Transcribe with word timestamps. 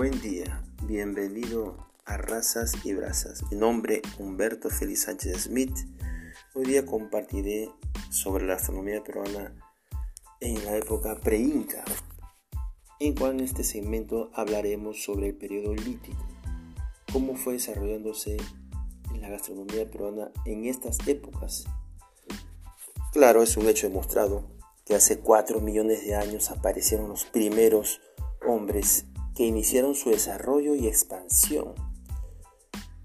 Buen 0.00 0.18
día, 0.22 0.64
bienvenido 0.84 1.76
a 2.06 2.16
Razas 2.16 2.72
y 2.86 2.94
Brasas. 2.94 3.42
Mi 3.50 3.58
nombre 3.58 4.00
es 4.02 4.18
Humberto 4.18 4.70
Félix 4.70 5.02
Sánchez 5.02 5.42
Smith. 5.42 5.76
Hoy 6.54 6.64
día 6.64 6.86
compartiré 6.86 7.68
sobre 8.08 8.46
la 8.46 8.54
astronomía 8.54 9.04
peruana 9.04 9.54
en 10.40 10.64
la 10.64 10.78
época 10.78 11.16
pre-inca, 11.16 11.84
en 12.98 13.14
cual 13.14 13.32
en 13.32 13.40
este 13.40 13.62
segmento 13.62 14.30
hablaremos 14.32 15.04
sobre 15.04 15.26
el 15.26 15.34
periodo 15.34 15.74
lítico, 15.74 16.26
cómo 17.12 17.36
fue 17.36 17.52
desarrollándose 17.52 18.38
la 19.20 19.28
gastronomía 19.28 19.90
peruana 19.90 20.32
en 20.46 20.64
estas 20.64 21.06
épocas. 21.06 21.66
Claro, 23.12 23.42
es 23.42 23.54
un 23.58 23.68
hecho 23.68 23.86
demostrado 23.86 24.50
que 24.86 24.94
hace 24.94 25.18
4 25.18 25.60
millones 25.60 26.06
de 26.06 26.14
años 26.14 26.50
aparecieron 26.50 27.10
los 27.10 27.26
primeros 27.26 28.00
hombres 28.46 29.04
que 29.40 29.46
iniciaron 29.46 29.94
su 29.94 30.10
desarrollo 30.10 30.74
y 30.74 30.86
expansión, 30.86 31.72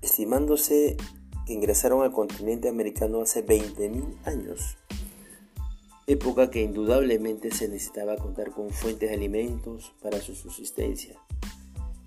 estimándose 0.02 0.98
que 1.46 1.54
ingresaron 1.54 2.04
al 2.04 2.12
continente 2.12 2.68
americano 2.68 3.22
hace 3.22 3.46
20.000 3.46 4.18
años, 4.26 4.78
época 6.08 6.52
que 6.52 6.62
indudablemente 6.62 7.52
se 7.52 7.70
necesitaba 7.70 8.18
contar 8.18 8.52
con 8.52 8.70
fuentes 8.72 9.08
de 9.08 9.16
alimentos 9.16 9.94
para 10.02 10.20
su 10.20 10.36
subsistencia. 10.36 11.18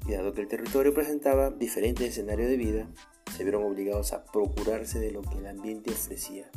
Y 0.06 0.12
dado 0.12 0.34
que 0.34 0.42
el 0.42 0.48
territorio 0.48 0.92
presentaba 0.92 1.48
diferentes 1.48 2.10
escenarios 2.10 2.50
de 2.50 2.58
vida, 2.58 2.86
se 3.34 3.44
vieron 3.44 3.64
obligados 3.64 4.12
a 4.12 4.26
procurarse 4.26 4.98
de 4.98 5.10
lo 5.10 5.22
que 5.22 5.38
el 5.38 5.46
ambiente 5.46 5.90
ofrecía, 5.90 6.50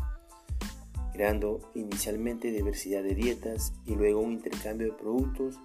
creando 1.14 1.62
inicialmente 1.74 2.52
diversidad 2.52 3.02
de 3.02 3.16
dietas 3.16 3.72
y 3.86 3.96
luego 3.96 4.20
un 4.20 4.34
intercambio 4.34 4.88
de 4.88 4.98
productos 4.98 5.58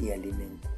y 0.00 0.12
alimentos. 0.12 0.71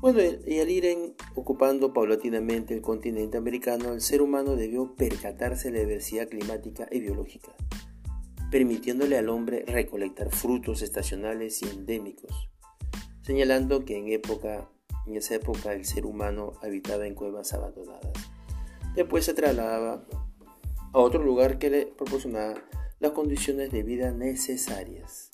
Bueno, 0.00 0.20
y 0.46 0.60
al 0.60 0.70
ir 0.70 1.14
ocupando 1.34 1.92
paulatinamente 1.92 2.74
el 2.74 2.82
continente 2.82 3.38
americano, 3.38 3.92
el 3.92 4.02
ser 4.02 4.20
humano 4.20 4.54
debió 4.54 4.94
percatarse 4.94 5.70
de 5.70 5.78
la 5.78 5.84
diversidad 5.84 6.28
climática 6.28 6.86
y 6.90 7.00
biológica, 7.00 7.52
permitiéndole 8.50 9.16
al 9.16 9.30
hombre 9.30 9.64
recolectar 9.66 10.30
frutos 10.30 10.82
estacionales 10.82 11.62
y 11.62 11.70
endémicos, 11.70 12.50
señalando 13.22 13.84
que 13.86 13.96
en, 13.96 14.08
época, 14.08 14.70
en 15.06 15.16
esa 15.16 15.36
época 15.36 15.72
el 15.72 15.86
ser 15.86 16.04
humano 16.04 16.52
habitaba 16.62 17.06
en 17.06 17.14
cuevas 17.14 17.54
abandonadas. 17.54 18.12
Después 18.94 19.24
se 19.24 19.34
trasladaba 19.34 20.04
a 20.92 20.98
otro 20.98 21.22
lugar 21.22 21.58
que 21.58 21.70
le 21.70 21.86
proporcionaba 21.86 22.54
las 23.00 23.12
condiciones 23.12 23.70
de 23.72 23.82
vida 23.82 24.12
necesarias. 24.12 25.30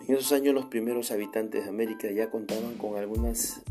En 0.00 0.14
esos 0.14 0.32
años 0.32 0.54
los 0.54 0.66
primeros 0.66 1.10
habitantes 1.10 1.64
de 1.64 1.70
América 1.70 2.10
ya 2.10 2.30
contaban 2.30 2.74
con 2.74 2.96
algunas 2.96 3.62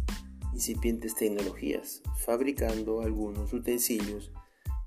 incipientes 0.54 1.14
tecnologías, 1.16 2.02
fabricando 2.26 3.02
algunos 3.02 3.54
utensilios 3.54 4.32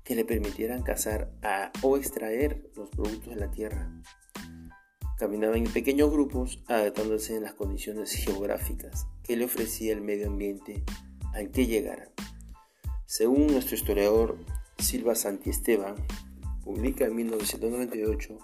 que 0.03 0.15
le 0.15 0.25
permitieran 0.25 0.81
cazar 0.81 1.31
o 1.81 1.95
extraer 1.95 2.69
los 2.75 2.89
productos 2.89 3.35
de 3.35 3.39
la 3.39 3.51
tierra. 3.51 3.89
Caminaban 5.17 5.57
en 5.57 5.71
pequeños 5.71 6.11
grupos 6.11 6.63
adaptándose 6.67 7.35
en 7.35 7.43
las 7.43 7.53
condiciones 7.53 8.11
geográficas 8.13 9.07
que 9.23 9.37
le 9.37 9.45
ofrecía 9.45 9.93
el 9.93 10.01
medio 10.01 10.27
ambiente 10.27 10.83
al 11.33 11.51
que 11.51 11.67
llegaran. 11.67 12.09
Según 13.05 13.47
nuestro 13.47 13.75
historiador 13.75 14.37
Silva 14.77 15.15
Santiesteban, 15.15 15.95
publica 16.63 17.05
en 17.05 17.15
1998 17.15 18.37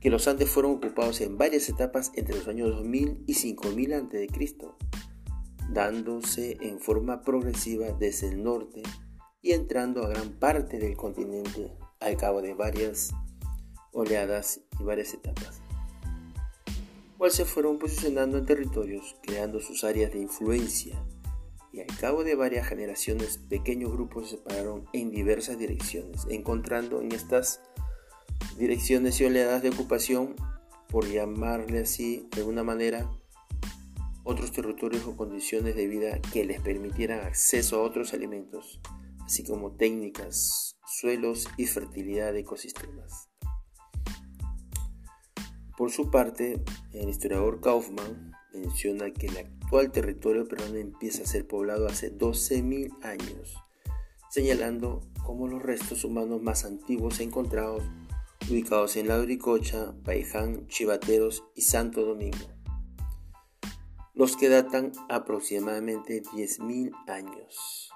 que 0.00 0.10
los 0.10 0.26
Andes 0.28 0.48
fueron 0.48 0.72
ocupados 0.72 1.20
en 1.20 1.36
varias 1.36 1.68
etapas 1.68 2.10
entre 2.14 2.36
los 2.36 2.48
años 2.48 2.70
2000 2.70 3.24
y 3.26 3.34
5000 3.34 3.94
a.C., 3.94 4.28
dándose 5.70 6.56
en 6.60 6.80
forma 6.80 7.22
progresiva 7.22 7.92
desde 7.92 8.28
el 8.28 8.42
norte 8.42 8.82
y 9.42 9.52
entrando 9.52 10.04
a 10.04 10.08
gran 10.08 10.32
parte 10.32 10.78
del 10.78 10.96
continente 10.96 11.72
al 12.00 12.16
cabo 12.16 12.42
de 12.42 12.54
varias 12.54 13.12
oleadas 13.92 14.60
y 14.78 14.82
varias 14.84 15.12
etapas, 15.14 15.60
cual 17.18 17.30
se 17.30 17.44
fueron 17.44 17.78
posicionando 17.78 18.38
en 18.38 18.46
territorios, 18.46 19.16
creando 19.22 19.60
sus 19.60 19.84
áreas 19.84 20.12
de 20.12 20.20
influencia, 20.20 21.02
y 21.72 21.80
al 21.80 21.98
cabo 21.98 22.24
de 22.24 22.34
varias 22.34 22.66
generaciones 22.66 23.38
pequeños 23.38 23.92
grupos 23.92 24.30
se 24.30 24.36
separaron 24.36 24.86
en 24.92 25.10
diversas 25.10 25.58
direcciones, 25.58 26.26
encontrando 26.28 27.00
en 27.00 27.12
estas 27.12 27.60
direcciones 28.60 29.18
y 29.20 29.24
oleadas 29.24 29.62
de 29.62 29.70
ocupación, 29.70 30.36
por 30.90 31.08
llamarle 31.08 31.80
así 31.80 32.28
de 32.30 32.42
alguna 32.42 32.62
manera, 32.62 33.10
otros 34.22 34.52
territorios 34.52 35.06
o 35.06 35.16
condiciones 35.16 35.74
de 35.74 35.86
vida 35.86 36.20
que 36.30 36.44
les 36.44 36.60
permitieran 36.60 37.20
acceso 37.20 37.76
a 37.76 37.82
otros 37.82 38.12
alimentos, 38.12 38.80
así 39.24 39.44
como 39.44 39.72
técnicas, 39.72 40.76
suelos 40.86 41.48
y 41.56 41.64
fertilidad 41.64 42.34
de 42.34 42.40
ecosistemas. 42.40 43.30
Por 45.78 45.90
su 45.90 46.10
parte, 46.10 46.62
el 46.92 47.08
historiador 47.08 47.62
Kaufman 47.62 48.32
menciona 48.52 49.10
que 49.10 49.28
el 49.28 49.38
actual 49.38 49.90
territorio 49.90 50.46
peruano 50.46 50.76
empieza 50.76 51.22
a 51.22 51.26
ser 51.26 51.46
poblado 51.46 51.86
hace 51.86 52.14
12.000 52.14 52.92
años, 53.02 53.56
señalando 54.28 55.00
como 55.24 55.48
los 55.48 55.62
restos 55.62 56.04
humanos 56.04 56.42
más 56.42 56.66
antiguos 56.66 57.20
encontrados 57.20 57.84
ubicados 58.50 58.96
en 58.96 59.06
La 59.06 59.16
Doricocha, 59.16 59.94
Paiján, 60.04 60.66
Chivateros 60.66 61.44
y 61.54 61.62
Santo 61.62 62.04
Domingo, 62.04 62.46
los 64.14 64.36
que 64.36 64.48
datan 64.48 64.92
aproximadamente 65.08 66.22
10.000 66.22 66.90
años. 67.08 67.90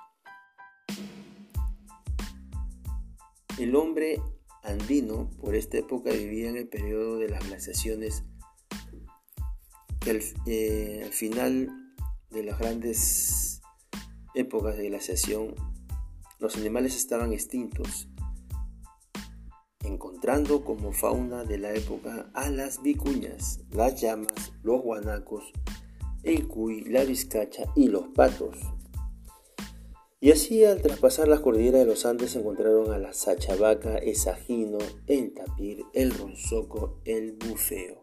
El 3.58 3.74
hombre 3.74 4.22
andino 4.62 5.30
por 5.40 5.54
esta 5.54 5.78
época 5.78 6.10
vivía 6.10 6.50
en 6.50 6.56
el 6.56 6.68
periodo 6.68 7.18
de 7.18 7.28
las 7.28 7.46
glaciaciones 7.46 8.24
que 10.00 10.10
al, 10.10 10.20
eh, 10.46 11.02
al 11.04 11.12
final 11.12 11.68
de 12.30 12.42
las 12.44 12.58
grandes 12.58 13.60
épocas 14.34 14.76
de 14.76 14.88
glaciación 14.88 15.54
los 16.38 16.56
animales 16.56 16.96
estaban 16.96 17.32
extintos 17.32 18.08
encontrando 19.84 20.64
como 20.64 20.92
fauna 20.92 21.44
de 21.44 21.58
la 21.58 21.72
época 21.74 22.30
a 22.34 22.50
las 22.50 22.82
vicuñas, 22.82 23.60
las 23.70 24.00
llamas, 24.00 24.52
los 24.62 24.82
guanacos, 24.82 25.52
el 26.22 26.48
cuy, 26.48 26.84
la 26.84 27.04
vizcacha 27.04 27.64
y 27.76 27.88
los 27.88 28.08
patos. 28.08 28.56
Y 30.20 30.32
así 30.32 30.64
al 30.64 30.80
traspasar 30.80 31.28
las 31.28 31.40
cordilleras 31.40 31.80
de 31.80 31.86
los 31.86 32.06
Andes 32.06 32.34
encontraron 32.34 32.90
a 32.92 32.98
la 32.98 33.12
sachabaca, 33.12 33.98
el 33.98 34.16
sajino, 34.16 34.78
el 35.06 35.34
tapir, 35.34 35.84
el 35.92 36.14
ronzoco, 36.14 36.98
el 37.04 37.32
bufeo, 37.32 38.02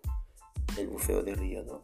el 0.78 0.88
bufeo 0.88 1.24
de 1.24 1.34
río, 1.34 1.64
¿no? 1.64 1.82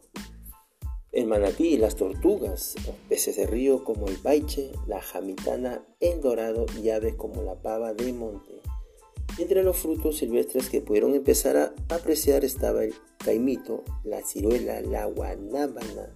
El 1.10 1.26
manatí, 1.26 1.76
las 1.76 1.96
tortugas, 1.96 2.76
los 2.86 2.94
peces 3.08 3.36
de 3.36 3.48
río 3.48 3.82
como 3.82 4.06
el 4.06 4.16
paiche, 4.18 4.70
la 4.86 5.02
jamitana, 5.02 5.82
el 5.98 6.20
dorado 6.20 6.66
y 6.80 6.90
aves 6.90 7.14
como 7.14 7.42
la 7.42 7.60
pava 7.60 7.92
de 7.94 8.12
monte. 8.12 8.60
Entre 9.36 9.62
los 9.62 9.76
frutos 9.76 10.18
silvestres 10.18 10.68
que 10.68 10.80
pudieron 10.80 11.14
empezar 11.14 11.56
a 11.56 11.74
apreciar 11.94 12.44
estaba 12.44 12.84
el 12.84 12.94
caimito, 13.18 13.84
la 14.04 14.22
ciruela, 14.24 14.80
la 14.80 15.04
guanábana, 15.04 16.14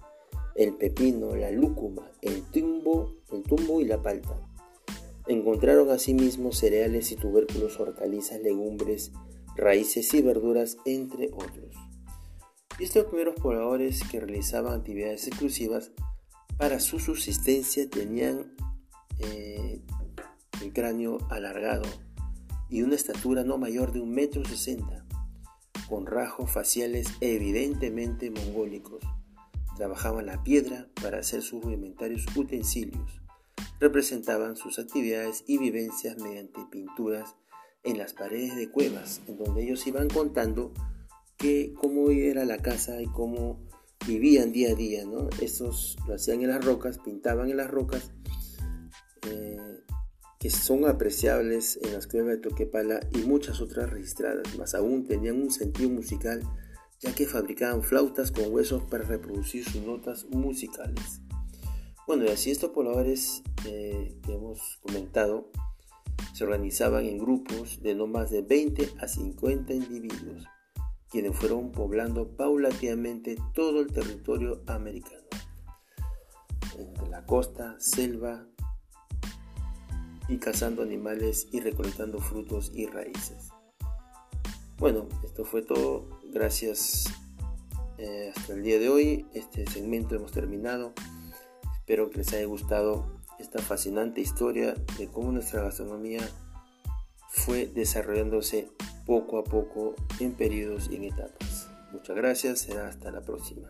el 0.55 0.75
pepino, 0.75 1.35
la 1.35 1.51
lúcuma, 1.51 2.11
el 2.21 2.41
tumbo, 2.43 3.15
el 3.31 3.43
tumbo 3.43 3.81
y 3.81 3.85
la 3.85 4.01
palta. 4.01 4.39
Encontraron 5.27 5.89
asimismo 5.89 6.51
cereales 6.51 7.11
y 7.11 7.15
tubérculos, 7.15 7.79
hortalizas, 7.79 8.41
legumbres, 8.41 9.11
raíces 9.55 10.13
y 10.13 10.21
verduras, 10.21 10.77
entre 10.85 11.29
otros. 11.33 11.75
estos 12.79 13.05
primeros 13.05 13.35
pobladores 13.35 14.01
que 14.09 14.19
realizaban 14.19 14.73
actividades 14.73 15.27
exclusivas 15.27 15.91
para 16.57 16.79
su 16.79 16.99
subsistencia 16.99 17.89
tenían 17.89 18.55
eh, 19.19 19.81
el 20.61 20.73
cráneo 20.73 21.19
alargado, 21.29 21.83
y 22.73 22.81
una 22.81 22.95
estatura 22.95 23.43
no 23.43 23.59
mayor 23.59 23.91
de 23.93 24.01
un 24.01 24.09
metro 24.09 24.43
sesenta, 24.43 25.05
con 25.87 26.07
rasgos 26.07 26.49
faciales 26.49 27.07
evidentemente 27.21 28.31
mongólicos. 28.31 29.03
Trabajaban 29.77 30.25
la 30.25 30.43
piedra 30.43 30.89
para 30.99 31.19
hacer 31.19 31.43
sus 31.43 31.63
rudimentarios 31.63 32.25
utensilios. 32.35 33.21
Representaban 33.79 34.55
sus 34.55 34.79
actividades 34.79 35.43
y 35.45 35.59
vivencias 35.59 36.17
mediante 36.17 36.61
pinturas 36.71 37.35
en 37.83 37.99
las 37.99 38.13
paredes 38.13 38.55
de 38.55 38.71
cuevas, 38.71 39.21
en 39.27 39.37
donde 39.37 39.63
ellos 39.63 39.85
iban 39.85 40.07
contando 40.07 40.73
que 41.37 41.75
cómo 41.75 42.09
era 42.09 42.43
la 42.43 42.57
casa 42.57 43.03
y 43.03 43.05
cómo 43.05 43.59
vivían 44.07 44.51
día 44.51 44.71
a 44.71 44.75
día, 44.75 45.05
¿no? 45.05 45.29
Estos 45.39 45.95
lo 46.07 46.15
hacían 46.15 46.41
en 46.41 46.49
las 46.49 46.65
rocas, 46.65 46.97
pintaban 46.97 47.51
en 47.51 47.57
las 47.57 47.69
rocas 47.69 48.11
que 50.43 50.49
son 50.49 50.85
apreciables 50.89 51.79
en 51.83 51.93
las 51.93 52.05
cuevas 52.05 52.31
de 52.31 52.37
Toquepala 52.39 52.99
y 53.13 53.19
muchas 53.19 53.61
otras 53.61 53.89
registradas, 53.89 54.57
más 54.57 54.75
aún 54.75 55.05
tenían 55.05 55.41
un 55.41 55.49
sentido 55.49 55.89
musical 55.89 56.41
ya 56.99 57.15
que 57.15 57.25
fabricaban 57.25 57.81
flautas 57.81 58.29
con 58.29 58.51
huesos 58.53 58.83
para 58.83 59.05
reproducir 59.05 59.63
sus 59.63 59.81
notas 59.83 60.25
musicales. 60.31 61.21
Bueno, 62.07 62.25
y 62.25 62.27
así 62.27 62.51
estos 62.51 62.71
pobladores 62.71 63.41
eh, 63.65 64.19
que 64.21 64.33
hemos 64.33 64.79
comentado 64.81 65.49
se 66.33 66.43
organizaban 66.43 67.05
en 67.05 67.19
grupos 67.19 67.81
de 67.81 67.95
no 67.95 68.07
más 68.07 68.29
de 68.29 68.41
20 68.41 68.95
a 68.99 69.07
50 69.07 69.73
individuos, 69.73 70.43
quienes 71.09 71.37
fueron 71.37 71.71
poblando 71.71 72.35
paulatinamente 72.35 73.37
todo 73.53 73.79
el 73.79 73.93
territorio 73.93 74.61
americano, 74.67 75.23
entre 76.77 77.07
la 77.07 77.25
costa, 77.25 77.77
selva 77.79 78.45
y 80.27 80.37
cazando 80.37 80.81
animales 80.81 81.47
y 81.51 81.59
recolectando 81.59 82.19
frutos 82.19 82.71
y 82.73 82.87
raíces. 82.87 83.49
Bueno, 84.77 85.07
esto 85.23 85.45
fue 85.45 85.61
todo. 85.61 86.19
Gracias 86.31 87.05
eh, 87.97 88.33
hasta 88.35 88.53
el 88.53 88.63
día 88.63 88.79
de 88.79 88.89
hoy. 88.89 89.27
Este 89.33 89.65
segmento 89.65 90.15
hemos 90.15 90.31
terminado. 90.31 90.93
Espero 91.77 92.09
que 92.09 92.19
les 92.19 92.33
haya 92.33 92.45
gustado 92.45 93.21
esta 93.39 93.59
fascinante 93.61 94.21
historia 94.21 94.73
de 94.97 95.07
cómo 95.07 95.31
nuestra 95.31 95.61
gastronomía 95.61 96.21
fue 97.29 97.65
desarrollándose 97.67 98.69
poco 99.05 99.37
a 99.37 99.43
poco 99.43 99.95
en 100.19 100.33
periodos 100.33 100.89
y 100.89 100.95
en 100.95 101.05
etapas. 101.05 101.69
Muchas 101.91 102.15
gracias, 102.15 102.59
será 102.59 102.87
hasta 102.87 103.11
la 103.11 103.21
próxima. 103.21 103.69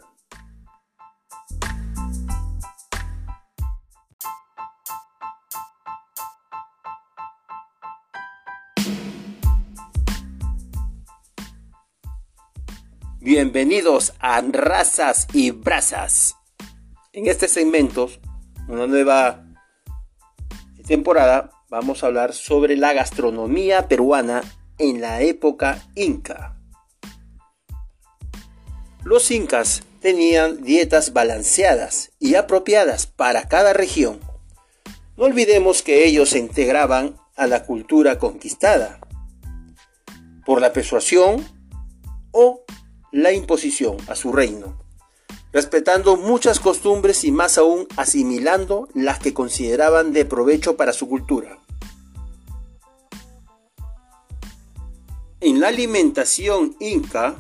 Bienvenidos 13.24 14.12
a 14.20 14.42
Razas 14.42 15.28
y 15.31 15.52
Brasas. 15.52 16.36
En 17.14 17.28
este 17.28 17.48
segmento, 17.48 18.10
una 18.68 18.86
nueva 18.86 19.46
temporada, 20.86 21.50
vamos 21.70 22.04
a 22.04 22.08
hablar 22.08 22.34
sobre 22.34 22.75
la 22.75 22.92
gastronomía 22.92 23.88
peruana 23.88 24.44
en 24.78 25.00
la 25.00 25.22
época 25.22 25.81
inca. 25.96 26.60
Los 29.06 29.31
incas 29.31 29.84
tenían 30.02 30.62
dietas 30.62 31.14
balanceadas 31.14 32.12
y 32.20 32.36
apropiadas 32.36 33.08
para 33.08 33.48
cada 33.48 33.72
región. 33.72 34.20
No 35.16 35.24
olvidemos 35.24 35.81
que 35.81 36.06
ellos 36.06 36.31
se 36.31 36.40
integraban 36.40 37.16
a 37.38 37.48
la 37.48 37.64
cultura 37.64 38.20
conquistada 38.20 39.00
por 40.46 40.60
la 40.60 40.74
persuasión 40.74 41.48
o 42.31 42.66
la 43.13 43.31
imposición 43.31 43.98
a 44.07 44.15
su 44.15 44.33
reino, 44.33 44.75
respetando 45.54 46.18
muchas 46.18 46.60
costumbres 46.60 47.24
y 47.24 47.31
más 47.31 47.60
aún 47.60 47.88
asimilando 47.95 48.89
las 48.95 49.19
que 49.19 49.36
consideraban 49.36 50.13
de 50.13 50.25
provecho 50.25 50.75
para 50.75 50.94
su 50.94 51.07
cultura. 51.07 51.60
En 55.39 55.60
la 55.60 55.68
alimentación 55.68 56.75
inca, 56.80 57.36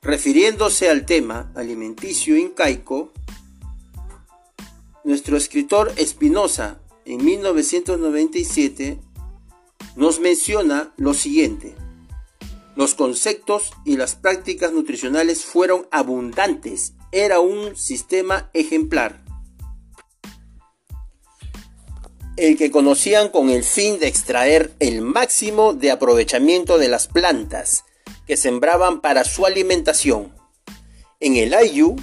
refiriéndose 0.00 0.88
al 0.88 1.04
tema 1.04 1.52
alimenticio 1.54 2.38
incaico, 2.38 3.12
nuestro 5.04 5.36
escritor 5.36 5.92
Espinosa 5.96 6.78
en 7.04 7.22
1997 7.22 8.98
nos 9.94 10.20
menciona 10.20 10.94
lo 10.96 11.12
siguiente. 11.12 11.74
Los 12.76 12.94
conceptos 12.94 13.72
y 13.86 13.96
las 13.96 14.16
prácticas 14.16 14.70
nutricionales 14.70 15.46
fueron 15.46 15.88
abundantes. 15.90 16.92
Era 17.10 17.40
un 17.40 17.74
sistema 17.74 18.50
ejemplar. 18.52 19.24
El 22.36 22.58
que 22.58 22.70
conocían 22.70 23.30
con 23.30 23.48
el 23.48 23.64
fin 23.64 23.98
de 23.98 24.08
extraer 24.08 24.74
el 24.78 25.00
máximo 25.00 25.72
de 25.72 25.90
aprovechamiento 25.90 26.76
de 26.76 26.88
las 26.88 27.08
plantas 27.08 27.84
que 28.26 28.36
sembraban 28.36 29.00
para 29.00 29.24
su 29.24 29.46
alimentación. 29.46 30.34
En 31.18 31.36
el 31.36 31.54
Ayu, 31.54 31.96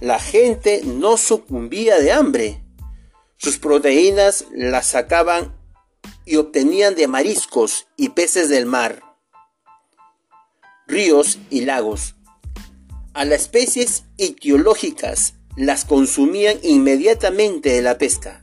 la 0.00 0.20
gente 0.20 0.82
no 0.84 1.16
sucumbía 1.16 1.98
de 1.98 2.12
hambre. 2.12 2.62
Sus 3.36 3.58
proteínas 3.58 4.44
las 4.54 4.86
sacaban 4.86 5.56
y 6.24 6.36
obtenían 6.36 6.94
de 6.94 7.08
mariscos 7.08 7.88
y 7.96 8.10
peces 8.10 8.48
del 8.48 8.66
mar 8.66 9.09
ríos 10.90 11.38
y 11.50 11.62
lagos. 11.62 12.16
A 13.14 13.24
las 13.24 13.42
especies 13.42 14.04
etiológicas 14.18 15.34
las 15.56 15.84
consumían 15.84 16.58
inmediatamente 16.62 17.70
de 17.70 17.82
la 17.82 17.96
pesca, 17.96 18.42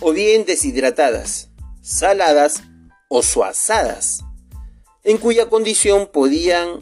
o 0.00 0.12
bien 0.12 0.44
deshidratadas, 0.44 1.50
saladas 1.82 2.62
o 3.08 3.22
suazadas, 3.22 4.24
en 5.04 5.18
cuya 5.18 5.48
condición 5.48 6.08
podían 6.12 6.80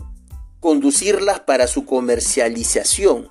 conducirlas 0.61 1.41
para 1.41 1.67
su 1.67 1.85
comercialización 1.85 3.31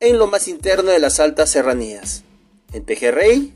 en 0.00 0.18
lo 0.18 0.26
más 0.26 0.48
interno 0.48 0.90
de 0.90 0.98
las 0.98 1.20
altas 1.20 1.50
serranías. 1.50 2.24
El 2.72 2.82
pejerrey, 2.82 3.54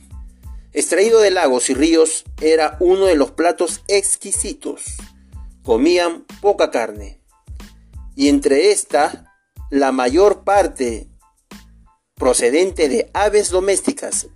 extraído 0.73 1.21
de 1.21 1.31
lagos 1.31 1.71
y 1.71 1.75
ríos, 1.75 2.25
era 2.43 2.76
uno 2.81 3.06
de 3.06 3.15
los 3.15 3.31
platos 3.31 3.82
exquisitos 3.88 4.97
comían 5.64 6.25
poca 6.40 6.70
carne, 6.70 7.20
y 8.14 8.28
entre 8.28 8.70
esta 8.70 9.34
la 9.70 9.90
mayor 9.90 10.44
parte 10.44 11.08
procedente 12.14 12.88
de 12.88 13.11
aves 13.14 13.50
domésticas, 13.50 14.28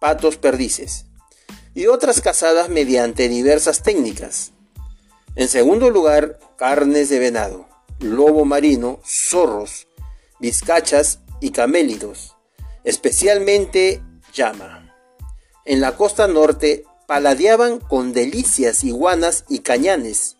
patos 0.00 0.38
perdices, 0.38 1.06
y 1.74 1.86
otras 1.86 2.20
cazadas 2.20 2.68
mediante 2.70 3.28
diversas 3.28 3.82
técnicas. 3.82 4.52
En 5.36 5.46
segundo 5.46 5.90
lugar, 5.90 6.40
carnes 6.56 7.10
de 7.10 7.18
venado, 7.18 7.68
lobo 8.00 8.44
marino, 8.44 8.98
zorros, 9.04 9.88
vizcachas 10.40 11.20
y 11.40 11.50
camélidos, 11.50 12.34
especialmente 12.82 14.02
llama. 14.32 14.96
En 15.66 15.80
la 15.80 15.96
costa 15.96 16.26
norte, 16.26 16.84
paladeaban 17.10 17.80
con 17.80 18.12
delicias 18.12 18.84
iguanas 18.84 19.44
y 19.48 19.58
cañanes. 19.58 20.36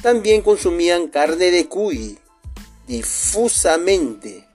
También 0.00 0.40
consumían 0.40 1.08
carne 1.08 1.50
de 1.50 1.68
cuy, 1.68 2.18
difusamente, 2.88 4.48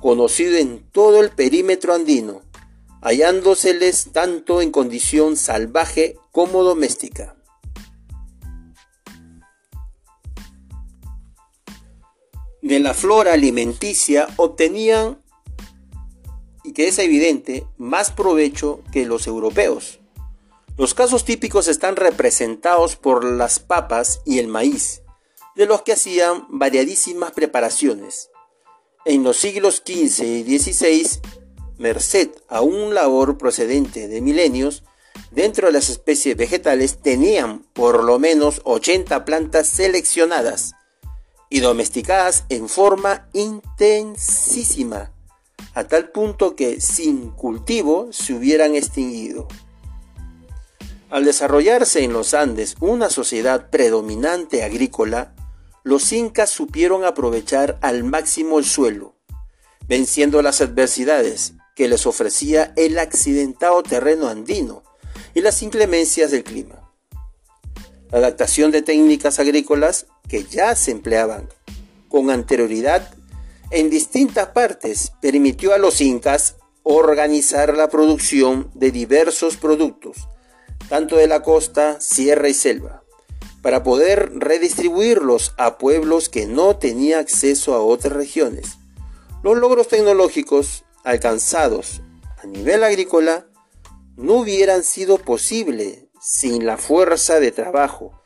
conocido 0.00 0.54
en 0.58 0.80
todo 0.92 1.22
el 1.22 1.30
perímetro 1.30 1.94
andino, 1.94 2.42
hallándoseles 3.00 4.12
tanto 4.12 4.60
en 4.60 4.70
condición 4.70 5.38
salvaje 5.38 6.18
como 6.30 6.62
doméstica. 6.62 7.36
De 12.60 12.80
la 12.80 12.92
flora 12.92 13.32
alimenticia 13.32 14.28
obtenían, 14.36 15.22
y 16.64 16.74
que 16.74 16.88
es 16.88 16.98
evidente, 16.98 17.66
más 17.78 18.10
provecho 18.10 18.82
que 18.92 19.06
los 19.06 19.26
europeos 19.26 20.00
los 20.76 20.92
casos 20.92 21.24
típicos 21.24 21.68
están 21.68 21.96
representados 21.96 22.96
por 22.96 23.24
las 23.24 23.58
papas 23.58 24.20
y 24.26 24.38
el 24.38 24.48
maíz, 24.48 25.02
de 25.54 25.64
los 25.64 25.82
que 25.82 25.92
hacían 25.92 26.46
variadísimas 26.50 27.32
preparaciones. 27.32 28.30
En 29.06 29.22
los 29.22 29.38
siglos 29.38 29.82
XV 29.86 30.22
y 30.22 30.58
XVI, 30.58 31.08
merced 31.78 32.30
a 32.48 32.60
un 32.60 32.92
labor 32.92 33.38
procedente 33.38 34.06
de 34.06 34.20
milenios, 34.20 34.84
dentro 35.30 35.68
de 35.68 35.72
las 35.72 35.88
especies 35.88 36.36
vegetales 36.36 37.00
tenían 37.00 37.60
por 37.72 38.04
lo 38.04 38.18
menos 38.18 38.60
80 38.64 39.24
plantas 39.24 39.68
seleccionadas 39.68 40.74
y 41.48 41.60
domesticadas 41.60 42.44
en 42.50 42.68
forma 42.68 43.30
intensísima, 43.32 45.12
a 45.72 45.84
tal 45.84 46.10
punto 46.10 46.54
que 46.54 46.82
sin 46.82 47.30
cultivo 47.30 48.08
se 48.10 48.34
hubieran 48.34 48.74
extinguido. 48.74 49.48
Al 51.08 51.24
desarrollarse 51.24 52.02
en 52.02 52.12
los 52.12 52.34
Andes 52.34 52.74
una 52.80 53.10
sociedad 53.10 53.70
predominante 53.70 54.64
agrícola, 54.64 55.34
los 55.84 56.12
incas 56.12 56.50
supieron 56.50 57.04
aprovechar 57.04 57.78
al 57.80 58.02
máximo 58.02 58.58
el 58.58 58.64
suelo, 58.64 59.14
venciendo 59.86 60.42
las 60.42 60.60
adversidades 60.60 61.54
que 61.76 61.86
les 61.86 62.06
ofrecía 62.06 62.72
el 62.76 62.98
accidentado 62.98 63.84
terreno 63.84 64.26
andino 64.26 64.82
y 65.32 65.42
las 65.42 65.62
inclemencias 65.62 66.32
del 66.32 66.42
clima. 66.42 66.90
La 68.10 68.18
adaptación 68.18 68.72
de 68.72 68.82
técnicas 68.82 69.38
agrícolas 69.38 70.06
que 70.28 70.42
ya 70.42 70.74
se 70.74 70.90
empleaban 70.90 71.48
con 72.08 72.30
anterioridad 72.30 73.14
en 73.70 73.90
distintas 73.90 74.48
partes 74.48 75.12
permitió 75.20 75.72
a 75.72 75.78
los 75.78 76.00
incas 76.00 76.56
organizar 76.82 77.76
la 77.76 77.88
producción 77.88 78.70
de 78.74 78.90
diversos 78.90 79.56
productos, 79.56 80.28
tanto 80.88 81.16
de 81.16 81.26
la 81.26 81.42
costa, 81.42 82.00
sierra 82.00 82.48
y 82.48 82.54
selva, 82.54 83.02
para 83.62 83.82
poder 83.82 84.32
redistribuirlos 84.38 85.54
a 85.58 85.78
pueblos 85.78 86.28
que 86.28 86.46
no 86.46 86.76
tenían 86.76 87.20
acceso 87.20 87.74
a 87.74 87.82
otras 87.82 88.12
regiones. 88.12 88.78
Los 89.42 89.58
logros 89.58 89.88
tecnológicos 89.88 90.84
alcanzados 91.04 92.02
a 92.42 92.46
nivel 92.46 92.84
agrícola 92.84 93.46
no 94.16 94.34
hubieran 94.34 94.82
sido 94.82 95.18
posibles 95.18 96.04
sin 96.20 96.66
la 96.66 96.76
fuerza 96.76 97.40
de 97.40 97.52
trabajo 97.52 98.20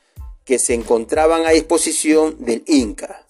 que 0.45 0.59
se 0.59 0.75
encontraban 0.75 1.47
a 1.47 1.51
disposición 1.51 2.37
del 2.45 2.65
Inca, 2.67 3.27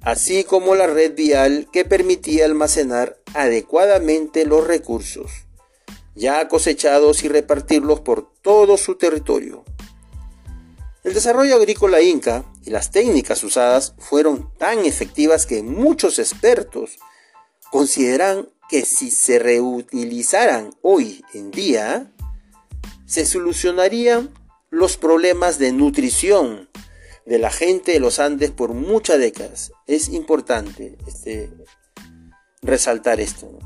así 0.00 0.44
como 0.44 0.74
la 0.74 0.86
red 0.86 1.14
vial 1.14 1.68
que 1.72 1.84
permitía 1.84 2.44
almacenar 2.44 3.18
adecuadamente 3.34 4.44
los 4.44 4.66
recursos 4.66 5.43
ya 6.14 6.48
cosechados 6.48 7.24
y 7.24 7.28
repartirlos 7.28 8.00
por 8.00 8.32
todo 8.42 8.76
su 8.76 8.96
territorio. 8.96 9.64
El 11.02 11.12
desarrollo 11.12 11.56
agrícola 11.56 12.00
inca 12.00 12.44
y 12.64 12.70
las 12.70 12.90
técnicas 12.90 13.44
usadas 13.44 13.94
fueron 13.98 14.50
tan 14.56 14.86
efectivas 14.86 15.44
que 15.44 15.62
muchos 15.62 16.18
expertos 16.18 16.98
consideran 17.70 18.48
que 18.70 18.84
si 18.84 19.10
se 19.10 19.38
reutilizaran 19.38 20.74
hoy 20.80 21.22
en 21.34 21.50
día, 21.50 22.10
se 23.04 23.26
solucionarían 23.26 24.32
los 24.70 24.96
problemas 24.96 25.58
de 25.58 25.72
nutrición 25.72 26.70
de 27.26 27.38
la 27.38 27.50
gente 27.50 27.92
de 27.92 28.00
los 28.00 28.18
Andes 28.18 28.50
por 28.50 28.72
muchas 28.72 29.18
décadas. 29.18 29.72
Es 29.86 30.08
importante 30.08 30.96
este, 31.06 31.52
resaltar 32.62 33.20
esto. 33.20 33.58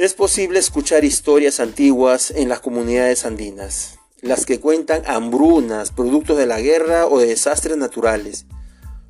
Es 0.00 0.14
posible 0.14 0.58
escuchar 0.58 1.04
historias 1.04 1.60
antiguas 1.60 2.30
en 2.30 2.48
las 2.48 2.60
comunidades 2.60 3.26
andinas 3.26 3.98
las 4.22 4.46
que 4.46 4.58
cuentan 4.58 5.02
hambrunas, 5.06 5.90
productos 5.90 6.38
de 6.38 6.46
la 6.46 6.58
guerra 6.58 7.06
o 7.06 7.18
de 7.18 7.26
desastres 7.26 7.76
naturales, 7.76 8.46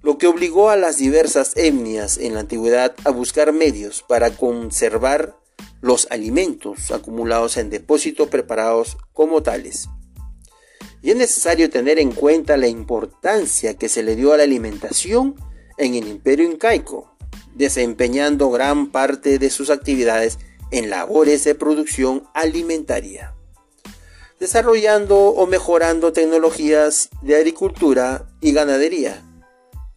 lo 0.02 0.18
que 0.18 0.26
obligó 0.26 0.68
a 0.68 0.75
las 0.75 0.97
diversas 0.97 1.56
etnias 1.56 2.18
en 2.18 2.35
la 2.35 2.40
antigüedad 2.40 2.97
a 3.04 3.11
buscar 3.11 3.52
medios 3.52 4.04
para 4.09 4.30
conservar 4.30 5.37
los 5.80 6.09
alimentos 6.11 6.90
acumulados 6.90 7.56
en 7.56 7.70
depósitos 7.70 8.26
preparados 8.26 8.99
como 9.12 9.44
tales. 9.44 9.88
Y 11.02 11.11
es 11.11 11.16
necesario 11.16 11.70
tener 11.70 12.00
en 12.00 12.11
cuenta 12.11 12.56
la 12.56 12.66
importancia 12.66 13.75
que 13.75 13.88
se 13.88 14.02
le 14.02 14.16
dio 14.16 14.32
a 14.32 14.38
la 14.38 14.42
alimentación 14.42 15.37
en 15.78 15.94
el 15.94 16.09
imperio 16.09 16.50
incaico, 16.50 17.16
desempeñando 17.54 18.50
gran 18.50 18.90
parte 18.90 19.38
de 19.38 19.50
sus 19.50 19.70
actividades 19.70 20.40
en 20.71 20.91
labores 20.91 21.45
de 21.45 21.55
producción 21.55 22.29
alimentaria 22.35 23.35
desarrollando 24.41 25.19
o 25.19 25.47
mejorando 25.47 26.15
tecnologías 26.15 27.11
de 27.21 27.37
agricultura 27.37 28.27
y 28.41 28.53
ganadería, 28.53 29.23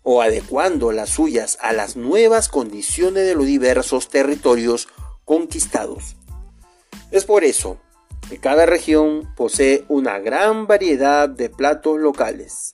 o 0.04 0.22
adecuando 0.22 0.92
las 0.92 1.12
suyas 1.12 1.58
a 1.62 1.72
las 1.72 1.96
nuevas 1.96 2.50
condiciones 2.50 3.26
de 3.26 3.36
los 3.36 3.46
diversos 3.46 4.10
territorios 4.10 4.90
conquistados. 5.24 6.18
Es 7.10 7.24
por 7.24 7.46
eso 7.46 7.78
que 8.30 8.38
cada 8.38 8.66
región 8.66 9.34
posee 9.38 9.86
una 9.88 10.20
gran 10.20 10.68
variedad 10.68 11.30
de 11.30 11.50
platos 11.50 11.98
locales. 11.98 12.73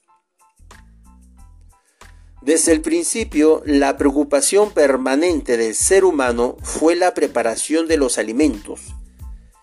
Desde 2.41 2.72
el 2.72 2.81
principio, 2.81 3.62
la 3.65 3.98
preocupación 3.98 4.72
permanente 4.72 5.58
del 5.58 5.75
ser 5.75 6.05
humano 6.05 6.55
fue 6.63 6.96
la 6.96 7.13
preparación 7.13 7.88
de 7.88 7.98
los 7.98 8.17
alimentos, 8.17 8.79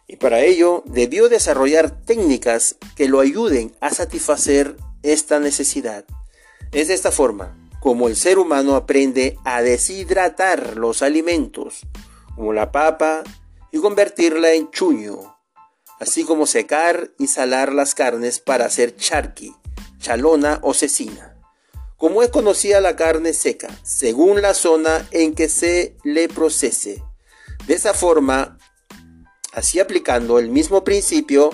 y 0.07 0.17
para 0.17 0.41
ello 0.41 0.83
debió 0.87 1.29
desarrollar 1.29 2.05
técnicas 2.05 2.77
que 2.95 3.09
lo 3.09 3.21
ayuden 3.21 3.75
a 3.81 3.91
satisfacer 3.91 4.77
esta 5.03 5.41
necesidad. 5.41 6.05
Es 6.73 6.89
de 6.89 6.95
esta 6.95 7.11
forma 7.11 7.57
como 7.81 8.09
el 8.09 8.17
ser 8.17 8.39
humano 8.39 8.75
aprende 8.75 9.39
a 9.45 9.63
deshidratar 9.63 10.77
los 10.77 11.03
alimentos, 11.03 11.87
como 12.35 12.53
la 12.53 12.73
papa, 12.73 13.23
y 13.71 13.79
convertirla 13.79 14.55
en 14.55 14.71
chuño, 14.71 15.37
así 16.01 16.25
como 16.25 16.47
secar 16.47 17.13
y 17.17 17.29
salar 17.29 17.73
las 17.73 17.95
carnes 17.95 18.41
para 18.41 18.67
hacer 18.67 18.97
charqui, 18.97 19.55
chalona 19.99 20.59
o 20.63 20.75
cecina. 20.75 21.36
Como 21.97 22.23
es 22.23 22.31
conocida 22.31 22.81
la 22.81 22.97
carne 22.97 23.33
seca, 23.33 23.69
según 23.83 24.43
la 24.43 24.55
zona 24.55 25.07
en 25.11 25.35
que 25.35 25.49
se 25.49 25.97
le 26.05 26.29
procese. 26.29 27.03
De 27.67 27.75
esa 27.75 27.95
forma, 27.95 28.59
Así 29.57 29.81
aplicando 29.81 30.39
el 30.39 30.51
mismo 30.51 30.85
principio, 30.85 31.49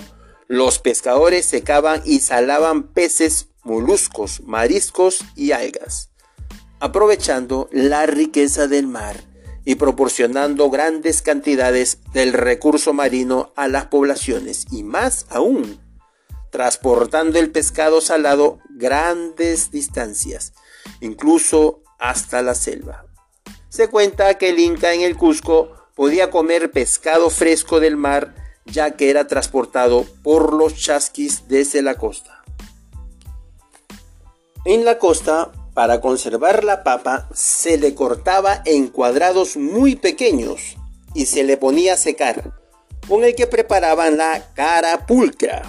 los 0.49 0.77
pescadores 0.77 1.45
secaban 1.45 2.01
y 2.03 2.19
salaban 2.19 2.83
peces, 2.83 3.47
moluscos, 3.63 4.41
mariscos 4.41 5.23
y 5.37 5.53
algas, 5.53 6.09
aprovechando 6.81 7.69
la 7.71 8.05
riqueza 8.05 8.67
del 8.67 8.87
mar 8.87 9.23
y 9.63 9.75
proporcionando 9.75 10.69
grandes 10.69 11.21
cantidades 11.21 11.99
del 12.11 12.33
recurso 12.33 12.91
marino 12.91 13.53
a 13.55 13.69
las 13.69 13.85
poblaciones 13.85 14.65
y 14.69 14.83
más 14.83 15.25
aún, 15.29 15.79
transportando 16.53 17.39
el 17.39 17.49
pescado 17.49 17.99
salado 17.99 18.59
grandes 18.69 19.71
distancias, 19.71 20.53
incluso 21.01 21.81
hasta 21.97 22.43
la 22.43 22.53
selva. 22.53 23.07
Se 23.69 23.87
cuenta 23.87 24.37
que 24.37 24.49
el 24.49 24.59
Inca 24.59 24.93
en 24.93 25.01
el 25.01 25.17
Cusco 25.17 25.71
podía 25.95 26.29
comer 26.29 26.69
pescado 26.69 27.31
fresco 27.31 27.79
del 27.79 27.97
mar 27.97 28.35
ya 28.65 28.91
que 28.91 29.09
era 29.09 29.27
transportado 29.27 30.05
por 30.21 30.53
los 30.53 30.75
chasquis 30.75 31.47
desde 31.47 31.81
la 31.81 31.95
costa. 31.95 32.43
En 34.63 34.85
la 34.85 34.99
costa, 34.99 35.51
para 35.73 36.01
conservar 36.01 36.63
la 36.63 36.83
papa, 36.83 37.27
se 37.33 37.79
le 37.79 37.95
cortaba 37.95 38.61
en 38.65 38.89
cuadrados 38.89 39.57
muy 39.57 39.95
pequeños 39.95 40.77
y 41.15 41.25
se 41.25 41.43
le 41.43 41.57
ponía 41.57 41.93
a 41.93 41.97
secar, 41.97 42.53
con 43.07 43.23
el 43.23 43.33
que 43.33 43.47
preparaban 43.47 44.17
la 44.17 44.53
cara 44.53 45.07
pulcra, 45.07 45.63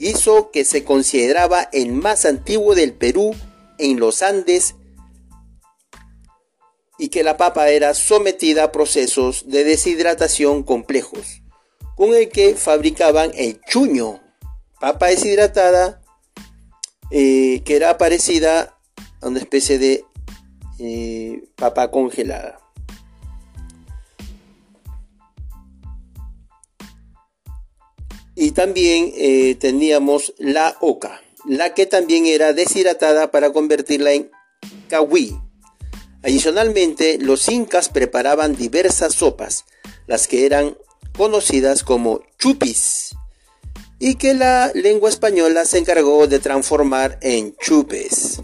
hizo 0.00 0.50
que 0.50 0.64
se 0.64 0.82
consideraba 0.82 1.68
el 1.72 1.92
más 1.92 2.24
antiguo 2.24 2.74
del 2.74 2.94
Perú 2.94 3.36
en 3.78 4.00
los 4.00 4.22
Andes 4.22 4.74
y 6.98 7.08
que 7.08 7.22
la 7.22 7.36
papa 7.36 7.68
era 7.68 7.94
sometida 7.94 8.64
a 8.64 8.72
procesos 8.72 9.48
de 9.48 9.64
deshidratación 9.64 10.62
complejos, 10.62 11.42
con 11.96 12.14
el 12.14 12.28
que 12.30 12.54
fabricaban 12.54 13.30
el 13.34 13.60
chuño, 13.62 14.20
papa 14.80 15.08
deshidratada, 15.08 16.02
eh, 17.10 17.62
que 17.64 17.76
era 17.76 17.96
parecida 17.98 18.78
a 19.20 19.28
una 19.28 19.38
especie 19.38 19.78
de 19.78 20.04
eh, 20.78 21.44
papa 21.56 21.90
congelada. 21.90 22.59
Y 28.40 28.52
también 28.52 29.12
eh, 29.18 29.54
teníamos 29.60 30.32
la 30.38 30.74
oca, 30.80 31.20
la 31.44 31.74
que 31.74 31.84
también 31.84 32.24
era 32.24 32.54
deshidratada 32.54 33.30
para 33.30 33.52
convertirla 33.52 34.14
en 34.14 34.30
cahuí, 34.88 35.38
Adicionalmente, 36.22 37.18
los 37.18 37.46
incas 37.50 37.90
preparaban 37.90 38.56
diversas 38.56 39.12
sopas, 39.12 39.66
las 40.06 40.26
que 40.26 40.46
eran 40.46 40.78
conocidas 41.18 41.84
como 41.84 42.22
chupis, 42.38 43.10
y 43.98 44.14
que 44.14 44.32
la 44.32 44.72
lengua 44.74 45.10
española 45.10 45.66
se 45.66 45.76
encargó 45.76 46.26
de 46.26 46.38
transformar 46.38 47.18
en 47.20 47.54
chupes. 47.56 48.40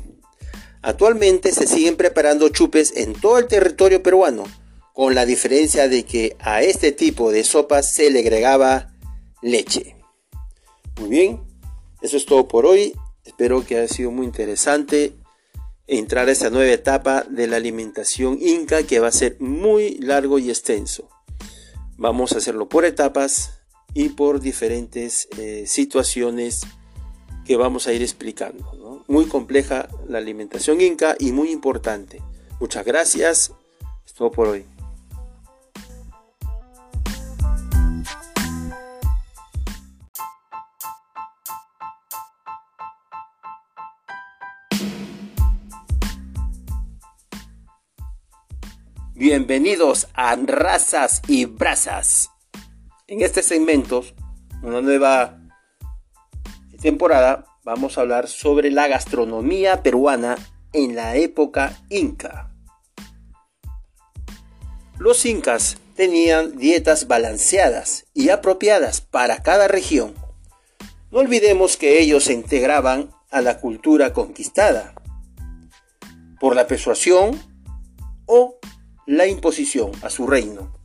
Actualmente 0.83 1.53
se 1.53 1.67
siguen 1.67 1.97
preparando 1.97 2.51
chupes 2.51 2.93
en 2.97 3.15
todo 3.15 3.39
el 3.39 3.47
territorio 3.47 4.03
peruano, 4.03 4.45
con 4.93 5.15
la 5.15 5.25
diferencia 5.25 5.89
de 5.89 6.03
que 6.03 6.37
a 6.39 6.61
este 6.61 6.93
tipo 6.93 7.33
de 7.33 7.45
sopas 7.45 7.95
se 7.95 8.11
le 8.11 8.19
agregaba 8.19 8.93
leche. 9.43 9.97
Muy 11.01 11.11
bien, 11.11 11.41
eso 12.01 12.17
es 12.17 12.27
todo 12.27 12.49
por 12.49 12.67
hoy. 12.67 12.95
Espero 13.25 13.65
que 13.65 13.77
haya 13.77 13.89
sido 13.89 14.11
muy 14.11 14.27
interesante 14.27 15.17
entrar 15.87 16.29
a 16.29 16.33
esta 16.33 16.51
nueva 16.51 16.73
etapa 16.73 17.23
de 17.23 17.47
la 17.47 17.57
alimentación 17.57 18.39
inca 18.41 18.83
que 18.83 18.99
va 18.99 19.09
a 19.09 19.13
ser 19.13 19.37
muy 19.41 19.99
largo 19.99 20.39
y 20.39 20.51
extenso. 20.51 21.09
Vamos 21.97 22.33
a 22.33 22.39
hacerlo 22.39 22.69
por 22.69 22.85
etapas 22.85 23.61
y 23.95 24.11
por 24.11 24.41
diferentes 24.41 25.29
eh, 25.39 25.65
situaciones 25.67 26.63
que 27.47 27.57
vamos 27.57 27.87
a 27.87 27.93
ir 27.93 28.03
explicando. 28.03 29.05
Muy 29.09 29.27
compleja 29.27 29.89
la 30.09 30.19
alimentación 30.19 30.81
inca 30.81 31.17
y 31.19 31.33
muy 31.33 31.51
importante. 31.51 32.21
Muchas 32.61 32.85
gracias. 32.85 33.53
Es 34.05 34.13
todo 34.15 34.31
por 34.31 34.49
hoy. 34.49 34.76
Bienvenidos 49.19 50.09
a 50.13 50.37
Razas 50.37 51.23
y 51.27 51.47
Brasas. 51.47 52.33
En 53.07 53.23
este 53.23 53.43
segmento, 53.43 54.05
una 54.63 54.83
nueva 54.83 55.41
temporada 56.83 57.47
vamos 57.65 57.97
a 57.97 58.03
hablar 58.03 58.29
sobre 58.29 58.71
la 58.71 58.89
gastronomía 58.89 59.83
peruana 59.83 60.37
en 60.75 60.95
la 60.95 61.17
época 61.17 61.83
inca. 61.89 62.53
Los 64.99 65.25
incas 65.25 65.79
tenían 65.95 66.59
dietas 66.59 67.07
balanceadas 67.07 68.05
y 68.13 68.29
apropiadas 68.29 69.01
para 69.01 69.43
cada 69.43 69.67
región. 69.67 70.15
No 71.11 71.21
olvidemos 71.21 71.79
que 71.79 72.01
ellos 72.01 72.25
se 72.25 72.35
integraban 72.35 73.15
a 73.31 73.41
la 73.41 73.61
cultura 73.61 74.13
conquistada 74.13 74.93
por 76.39 76.55
la 76.55 76.67
persuasión 76.67 77.41
o 78.27 78.56
la 79.07 79.27
imposición 79.27 79.93
a 80.03 80.11
su 80.11 80.27
reino, 80.27 80.77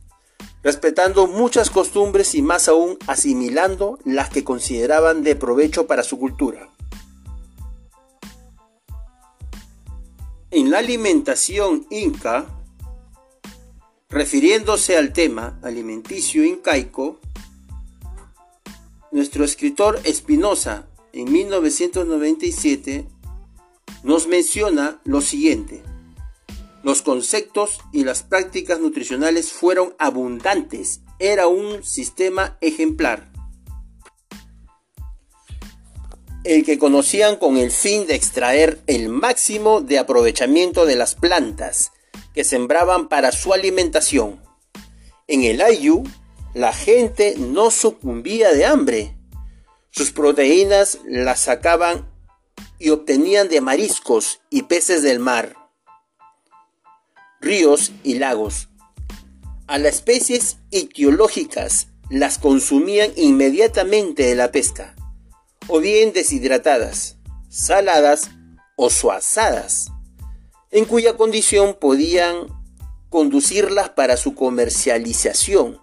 respetando 0.62 1.26
muchas 1.26 1.70
costumbres 1.70 2.34
y 2.34 2.42
más 2.42 2.68
aún 2.68 2.96
asimilando 3.06 3.98
las 4.04 4.30
que 4.30 4.44
consideraban 4.44 5.22
de 5.22 5.36
provecho 5.36 5.86
para 5.86 6.04
su 6.04 6.18
cultura. 6.18 6.70
En 10.50 10.70
la 10.70 10.78
alimentación 10.78 11.86
inca, 11.90 12.46
refiriéndose 14.08 14.96
al 14.96 15.12
tema 15.12 15.58
alimenticio 15.62 16.44
incaico, 16.44 17.18
nuestro 19.10 19.44
escritor 19.44 19.98
Espinosa 20.04 20.86
en 21.12 21.30
1997 21.32 23.06
nos 24.04 24.26
menciona 24.26 25.00
lo 25.04 25.20
siguiente. 25.20 25.82
Los 26.82 27.02
conceptos 27.02 27.80
y 27.92 28.04
las 28.04 28.22
prácticas 28.22 28.80
nutricionales 28.80 29.52
fueron 29.52 29.94
abundantes. 29.98 31.00
Era 31.18 31.46
un 31.46 31.84
sistema 31.84 32.58
ejemplar. 32.60 33.32
el 36.44 36.64
que 36.64 36.78
conocían 36.78 37.36
con 37.36 37.56
el 37.56 37.70
fin 37.70 38.06
de 38.06 38.14
extraer 38.14 38.80
el 38.86 39.08
máximo 39.08 39.80
de 39.80 39.98
aprovechamiento 39.98 40.86
de 40.86 40.96
las 40.96 41.14
plantas 41.14 41.92
que 42.34 42.44
sembraban 42.44 43.08
para 43.08 43.32
su 43.32 43.52
alimentación. 43.52 44.42
En 45.28 45.44
el 45.44 45.60
Ayu, 45.60 46.02
la 46.54 46.72
gente 46.72 47.34
no 47.38 47.70
sucumbía 47.70 48.52
de 48.52 48.66
hambre. 48.66 49.16
Sus 49.90 50.10
proteínas 50.10 50.98
las 51.06 51.40
sacaban 51.40 52.10
y 52.78 52.90
obtenían 52.90 53.48
de 53.48 53.60
mariscos 53.60 54.40
y 54.50 54.62
peces 54.62 55.02
del 55.02 55.20
mar, 55.20 55.54
ríos 57.42 57.92
y 58.04 58.14
lagos. 58.14 58.68
A 59.66 59.78
las 59.78 59.96
especies 59.96 60.58
ictiológicas 60.70 61.88
las 62.08 62.38
consumían 62.38 63.10
inmediatamente 63.16 64.22
de 64.24 64.34
la 64.36 64.52
pesca 64.52 64.94
o 65.66 65.80
bien 65.80 66.12
deshidratadas, 66.12 67.16
saladas 67.48 68.30
o 68.76 68.90
suazadas, 68.90 69.90
en 70.70 70.84
cuya 70.84 71.16
condición 71.16 71.76
podían 71.78 72.46
conducirlas 73.10 73.90
para 73.90 74.16
su 74.16 74.34
comercialización 74.34 75.80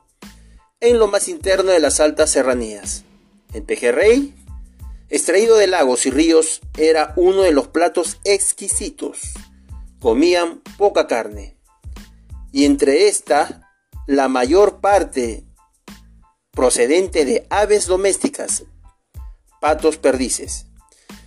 en 0.82 0.98
lo 0.98 1.08
más 1.08 1.28
interno 1.28 1.72
de 1.72 1.80
las 1.80 2.00
altas 2.00 2.32
serranías. 2.32 3.04
El 3.54 3.63
pejerrey, 3.63 4.34
extraído 5.10 5.58
de 5.58 5.68
lagos 5.68 6.06
y 6.06 6.12
ríos, 6.12 6.62
era 6.78 7.13
uno 7.18 7.42
de 7.42 7.51
los 7.51 7.68
platos 7.68 8.20
exquisitos. 8.24 9.34
Comían 10.00 10.62
poca 10.77 11.08
carne. 11.08 11.58
Y 12.51 12.65
entre 12.65 13.08
esta, 13.08 13.70
la 14.08 14.27
mayor 14.27 14.79
parte 14.79 15.46
procedente 16.51 17.25
de 17.25 17.46
aves 17.50 17.86
domésticas, 17.86 18.63
patos 19.62 19.98
perdices, 19.98 20.65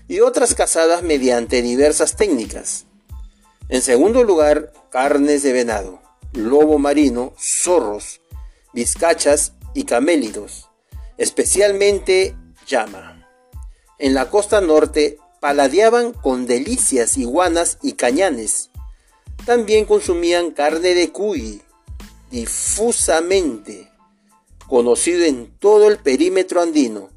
y 0.09 0.21
otras 0.21 0.55
cazadas 0.55 1.03
mediante 1.03 1.63
diversas 1.63 2.17
técnicas. 2.17 2.87
En 3.69 3.83
segundo 3.83 4.25
lugar, 4.25 4.73
carnes 4.91 5.43
de 5.43 5.53
venado, 5.53 6.03
lobo 6.33 6.79
marino, 6.79 7.33
zorros, 7.39 8.21
vizcachas 8.75 9.53
y 9.75 9.85
camélidos, 9.85 10.69
especialmente 11.17 12.37
llama. 12.67 13.27
En 13.99 14.15
la 14.15 14.29
costa 14.29 14.61
norte 14.61 15.19
paladeaban 15.41 16.13
con 16.13 16.47
delicias 16.47 17.17
iguanas 17.17 17.79
y 17.83 17.93
cañanes. 17.93 18.71
También 19.45 19.87
consumían 19.87 20.53
carne 20.53 20.95
de 20.95 21.11
cuy, 21.11 21.63
difusamente, 22.31 23.91
conocido 24.69 25.25
en 25.25 25.53
todo 25.59 25.89
el 25.89 25.99
perímetro 25.99 26.63
andino, 26.63 27.11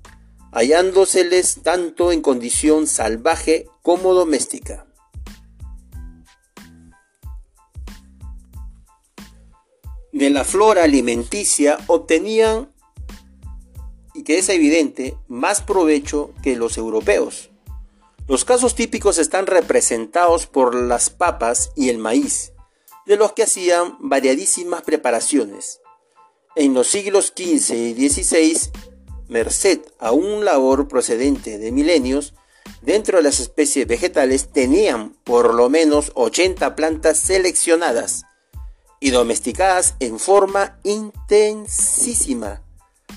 hallándoseles 0.51 1.61
tanto 1.61 2.11
en 2.11 2.21
condición 2.21 2.88
salvaje 2.88 3.67
como 3.83 4.15
doméstica. 4.15 4.88
De 10.11 10.29
la 10.31 10.43
flora 10.45 10.83
alimenticia 10.83 11.77
obtenían, 11.88 12.71
y 14.13 14.23
que 14.23 14.39
es 14.39 14.49
evidente, 14.49 15.15
más 15.27 15.61
provecho 15.61 16.33
que 16.41 16.55
los 16.55 16.77
europeos. 16.77 17.51
Los 18.27 18.43
casos 18.43 18.73
típicos 18.73 19.19
están 19.19 19.45
representados 19.45 20.47
por 20.47 20.73
las 20.73 21.11
papas 21.11 21.71
y 21.75 21.89
el 21.89 21.99
maíz, 21.99 22.53
de 23.05 23.17
los 23.17 23.33
que 23.33 23.43
hacían 23.43 23.97
variadísimas 23.99 24.81
preparaciones. 24.81 25.79
En 26.55 26.73
los 26.73 26.88
siglos 26.88 27.33
XV 27.38 27.75
y 27.75 28.09
XVI 28.09 28.71
merced 29.27 29.81
a 29.99 30.11
un 30.11 30.43
labor 30.43 30.88
procedente 30.88 31.59
de 31.59 31.71
milenios, 31.71 32.33
dentro 32.81 33.17
de 33.17 33.23
las 33.23 33.39
especies 33.39 33.85
vegetales 33.85 34.51
tenían 34.51 35.15
por 35.23 35.53
lo 35.53 35.69
menos 35.69 36.11
80 36.15 36.75
plantas 36.75 37.19
seleccionadas 37.19 38.23
y 38.99 39.11
domesticadas 39.11 39.93
en 39.99 40.17
forma 40.17 40.79
intensísima, 40.83 42.63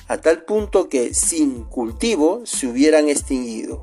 a 0.06 0.18
tal 0.18 0.44
punto 0.44 0.90
que 0.90 1.14
sin 1.14 1.64
cultivo 1.64 2.42
se 2.44 2.66
hubieran 2.66 3.08
extinguido. 3.08 3.80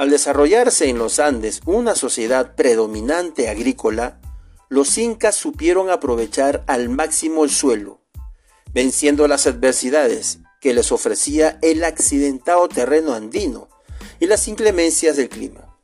Al 0.00 0.08
desarrollarse 0.08 0.88
en 0.88 0.96
los 0.96 1.18
Andes 1.18 1.60
una 1.66 1.94
sociedad 1.94 2.54
predominante 2.54 3.50
agrícola, 3.50 4.18
los 4.70 4.96
incas 4.96 5.34
supieron 5.36 5.90
aprovechar 5.90 6.64
al 6.68 6.88
máximo 6.88 7.44
el 7.44 7.50
suelo, 7.50 8.00
venciendo 8.72 9.28
las 9.28 9.46
adversidades 9.46 10.38
que 10.62 10.72
les 10.72 10.90
ofrecía 10.90 11.58
el 11.60 11.84
accidentado 11.84 12.66
terreno 12.66 13.12
andino 13.12 13.68
y 14.20 14.24
las 14.24 14.48
inclemencias 14.48 15.18
del 15.18 15.28
clima. 15.28 15.76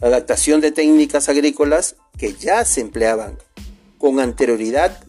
La 0.00 0.08
adaptación 0.08 0.62
de 0.62 0.72
técnicas 0.72 1.28
agrícolas 1.28 1.96
que 2.16 2.32
ya 2.32 2.64
se 2.64 2.80
empleaban 2.80 3.36
con 3.98 4.18
anterioridad 4.18 5.04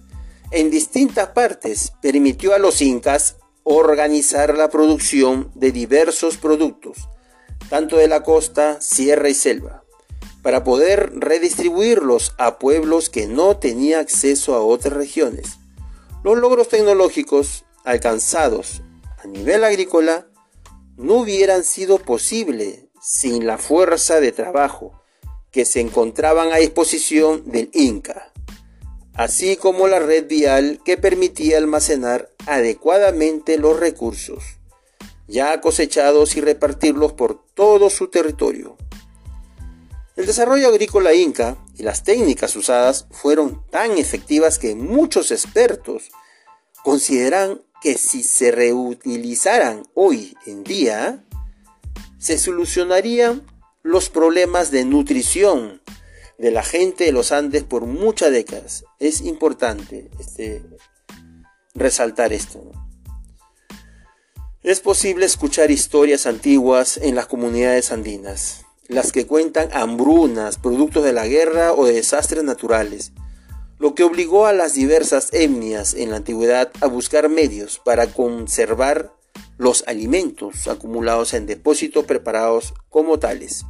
en 0.52 0.70
distintas 0.70 1.30
partes 1.30 1.94
permitió 2.02 2.54
a 2.54 2.60
los 2.60 2.82
incas 2.82 3.38
organizar 3.64 4.58
la 4.58 4.70
producción 4.70 5.50
de 5.56 5.72
diversos 5.72 6.36
productos, 6.36 7.08
tanto 7.70 7.98
de 7.98 8.08
la 8.08 8.24
costa, 8.24 8.80
sierra 8.82 9.30
y 9.30 9.34
selva, 9.34 9.84
para 10.42 10.64
poder 10.64 11.12
redistribuirlos 11.16 12.36
a 12.38 12.60
pueblos 12.60 13.10
que 13.10 13.28
no 13.28 13.58
tenían 13.58 14.02
acceso 14.02 14.56
a 14.56 14.64
otras 14.64 14.94
regiones. 14.94 15.58
Los 16.24 16.38
logros 16.38 16.70
tecnológicos 16.70 17.66
alcanzados 17.84 18.82
a 19.24 19.28
nivel 19.28 19.64
agrícola 19.64 20.28
no 20.98 21.16
hubieran 21.16 21.64
sido 21.64 21.98
posible 21.98 22.90
sin 23.02 23.46
la 23.46 23.58
fuerza 23.58 24.20
de 24.20 24.32
trabajo 24.32 25.02
que 25.52 25.66
se 25.66 25.80
encontraban 25.80 26.52
a 26.52 26.58
disposición 26.58 27.50
del 27.50 27.70
Inca, 27.74 28.32
así 29.14 29.56
como 29.56 29.88
la 29.88 30.00
red 30.00 30.28
vial 30.28 30.80
que 30.84 30.98
permitía 30.98 31.58
almacenar 31.58 32.32
adecuadamente 32.46 33.58
los 33.58 33.80
recursos 33.80 34.44
ya 35.28 35.60
cosechados 35.62 36.36
y 36.36 36.42
repartirlos 36.42 37.14
por 37.14 37.46
todo 37.54 37.90
su 37.90 38.08
territorio. 38.08 38.78
El 40.16 40.26
desarrollo 40.26 40.70
agrícola 40.70 41.14
inca 41.14 41.58
y 41.78 41.84
las 41.84 42.04
técnicas 42.04 42.56
usadas 42.56 43.08
fueron 43.12 43.62
tan 43.70 43.98
efectivas 43.98 44.60
que 44.60 44.76
muchos 44.76 45.32
expertos 45.32 46.10
consideran 46.84 47.62
que 47.82 47.98
si 47.98 48.24
se 48.24 48.52
reutilizaran 48.52 49.84
hoy 49.94 50.36
en 50.46 50.64
día, 50.64 51.26
se 52.18 52.38
solucionarían 52.38 53.46
los 53.84 54.10
problemas 54.10 54.72
de 54.72 54.86
nutrición 54.86 55.82
de 56.38 56.52
la 56.52 56.64
gente 56.64 57.04
de 57.04 57.12
los 57.12 57.32
Andes 57.32 57.64
por 57.64 57.86
muchas 57.86 58.32
décadas. 58.32 58.86
Es 59.00 59.22
importante 59.22 60.10
este, 60.20 60.64
resaltar 61.74 62.34
esto. 62.34 62.72
Es 64.66 64.80
posible 64.80 65.28
escuchar 65.28 65.70
historias 65.70 66.26
antiguas 66.26 66.98
en 66.98 67.14
las 67.14 67.28
comunidades 67.28 67.92
andinas, 67.92 68.66
las 68.88 69.12
que 69.12 69.28
cuentan 69.28 69.70
hambrunas, 69.74 70.58
productos 70.58 71.04
de 71.04 71.14
la 71.14 71.28
guerra 71.28 71.72
o 71.72 71.86
de 71.86 71.94
desastres 71.94 72.44
naturales, 72.44 73.12
lo 73.78 73.94
que 73.94 74.04
obligó 74.04 74.48
a 74.48 74.54
las 74.54 74.74
diversas 74.74 75.32
etnias 75.34 75.94
en 75.94 76.10
la 76.10 76.18
antigüedad 76.18 76.72
a 76.82 76.88
buscar 76.88 77.30
medios 77.30 77.80
para 77.86 78.08
conservar 78.08 79.14
los 79.60 79.84
alimentos 79.86 80.68
acumulados 80.68 81.36
en 81.36 81.46
depósitos 81.46 82.06
preparados 82.06 82.74
como 82.90 83.20
tales. 83.20 83.68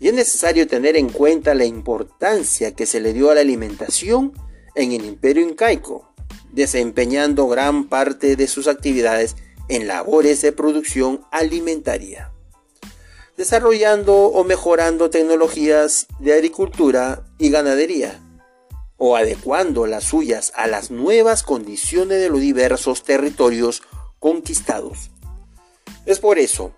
Y 0.00 0.08
es 0.08 0.14
necesario 0.14 0.66
tener 0.66 0.96
en 0.96 1.10
cuenta 1.10 1.54
la 1.54 1.64
importancia 1.64 2.74
que 2.74 2.86
se 2.86 2.98
le 2.98 3.12
dio 3.12 3.30
a 3.30 3.36
la 3.36 3.42
alimentación 3.42 4.32
en 4.74 4.90
el 4.90 5.04
imperio 5.04 5.48
incaico, 5.48 6.12
desempeñando 6.50 7.46
gran 7.46 7.88
parte 7.88 8.34
de 8.34 8.48
sus 8.48 8.66
actividades 8.66 9.36
en 9.68 9.86
labores 9.86 10.42
de 10.42 10.52
producción 10.52 11.24
alimentaria, 11.30 12.32
desarrollando 13.36 14.14
o 14.14 14.44
mejorando 14.44 15.10
tecnologías 15.10 16.06
de 16.18 16.34
agricultura 16.34 17.24
y 17.38 17.50
ganadería, 17.50 18.20
o 18.96 19.16
adecuando 19.16 19.86
las 19.86 20.04
suyas 20.04 20.52
a 20.56 20.66
las 20.66 20.90
nuevas 20.90 21.42
condiciones 21.42 22.20
de 22.20 22.30
los 22.30 22.40
diversos 22.40 23.02
territorios 23.02 23.82
conquistados. 24.18 25.10
Es 26.06 26.18
por 26.18 26.38
eso 26.38 26.72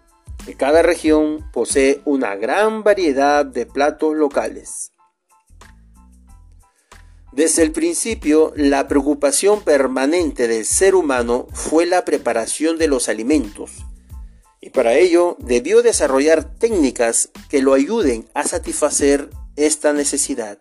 que 0.45 0.55
cada 0.55 0.83
región 0.83 1.49
posee 1.53 2.01
una 2.05 2.35
gran 2.35 2.83
variedad 2.83 3.45
de 3.45 3.67
platos 3.67 4.17
locales. 4.17 4.93
Desde 7.33 7.63
el 7.63 7.73
principio, 7.73 8.53
la 8.57 8.89
preocupación 8.89 9.63
permanente 9.63 10.49
del 10.49 10.65
ser 10.65 10.95
humano 10.95 11.47
fue 11.53 11.87
la 11.87 12.05
preparación 12.05 12.79
de 12.79 12.89
los 12.89 13.09
alimentos, 13.09 13.73
y 14.61 14.71
para 14.71 14.95
ello 14.95 15.37
debió 15.39 15.83
desarrollar 15.83 16.59
técnicas 16.59 17.31
que 17.49 17.63
lo 17.63 17.75
ayuden 17.75 18.29
a 18.35 18.45
satisfacer 18.45 19.31
esta 19.57 19.93
necesidad. 19.93 20.59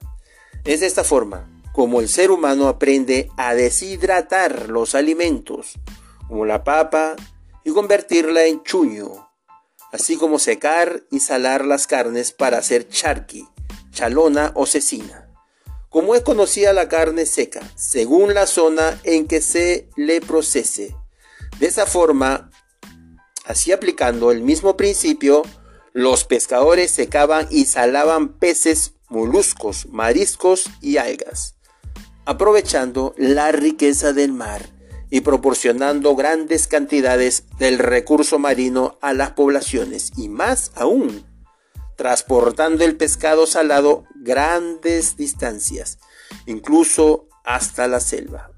Es 0.65 0.81
de 0.81 0.87
esta 0.87 1.03
forma 1.03 1.49
como 1.71 2.01
el 2.01 2.09
ser 2.09 2.31
humano 2.31 2.67
aprende 2.67 3.29
a 3.37 3.53
deshidratar 3.53 4.67
los 4.67 4.95
alimentos, 4.95 5.73
como 6.27 6.43
la 6.43 6.63
papa, 6.63 7.15
y 7.63 7.71
convertirla 7.71 8.45
en 8.45 8.63
chuño, 8.63 9.29
así 9.91 10.17
como 10.17 10.39
secar 10.39 11.03
y 11.11 11.19
salar 11.19 11.65
las 11.65 11.85
carnes 11.85 12.31
para 12.31 12.57
hacer 12.57 12.87
charqui, 12.89 13.47
chalona 13.91 14.53
o 14.55 14.65
cecina. 14.65 15.26
Como 15.97 16.13
es 16.13 16.21
conocida 16.21 16.73
la 16.73 16.87
carne 16.87 17.25
seca, 17.25 17.59
según 17.73 18.35
la 18.35 18.45
zona 18.45 19.01
en 19.03 19.25
que 19.25 19.41
se 19.41 19.89
le 19.95 20.21
procese. 20.21 20.95
De 21.59 21.65
esa 21.65 21.87
forma, 21.87 22.51
así 23.45 23.71
aplicando 23.71 24.29
el 24.29 24.43
mismo 24.43 24.77
principio, 24.77 25.41
los 25.93 26.23
pescadores 26.23 26.91
secaban 26.91 27.47
y 27.49 27.65
salaban 27.65 28.29
peces, 28.37 28.93
moluscos, 29.09 29.87
mariscos 29.87 30.65
y 30.81 30.97
algas, 30.97 31.55
aprovechando 32.25 33.15
la 33.17 33.51
riqueza 33.51 34.13
del 34.13 34.33
mar 34.33 34.69
y 35.09 35.21
proporcionando 35.21 36.15
grandes 36.15 36.67
cantidades 36.67 37.45
del 37.57 37.79
recurso 37.79 38.37
marino 38.37 38.99
a 39.01 39.13
las 39.13 39.31
poblaciones 39.31 40.11
y 40.15 40.29
más 40.29 40.71
aún, 40.75 41.25
transportando 41.97 42.85
el 42.85 42.95
pescado 42.95 43.45
salado 43.45 44.05
grandes 44.15 45.17
distancias, 45.17 45.99
incluso 46.45 47.27
hasta 47.43 47.87
la 47.87 47.99
selva. 47.99 48.51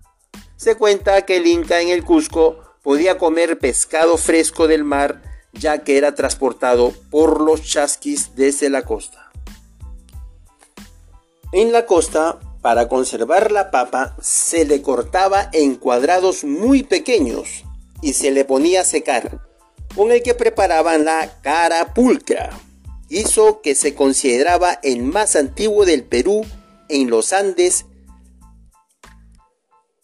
Se 0.57 0.75
cuenta 0.75 1.25
que 1.25 1.37
el 1.37 1.47
Inca 1.47 1.81
en 1.81 1.89
el 1.89 2.03
Cusco 2.03 2.59
podía 2.83 3.17
comer 3.17 3.57
pescado 3.57 4.17
fresco 4.17 4.67
del 4.67 4.83
mar 4.83 5.21
ya 5.53 5.79
que 5.79 5.97
era 5.97 6.15
transportado 6.15 6.93
por 7.09 7.41
los 7.41 7.63
chasquis 7.63 8.35
desde 8.35 8.69
la 8.69 8.83
costa. 8.83 9.31
En 11.51 11.71
la 11.71 11.85
costa 11.85 12.39
para 12.61 12.87
conservar 12.87 13.51
la 13.51 13.71
papa 13.71 14.15
se 14.21 14.65
le 14.65 14.81
cortaba 14.81 15.49
en 15.53 15.75
cuadrados 15.75 16.43
muy 16.43 16.83
pequeños 16.83 17.63
y 18.01 18.13
se 18.13 18.31
le 18.31 18.45
ponía 18.45 18.81
a 18.81 18.85
secar, 18.85 19.39
con 19.95 20.11
el 20.11 20.21
que 20.21 20.35
preparaban 20.35 21.05
la 21.05 21.41
cara 21.41 21.93
pulcra, 21.93 22.51
hizo 23.09 23.61
que 23.61 23.75
se 23.75 23.95
consideraba 23.95 24.79
el 24.83 25.03
más 25.03 25.35
antiguo 25.35 25.85
del 25.85 26.03
Perú 26.03 26.45
en 26.87 27.09
los 27.09 27.33
Andes 27.33 27.85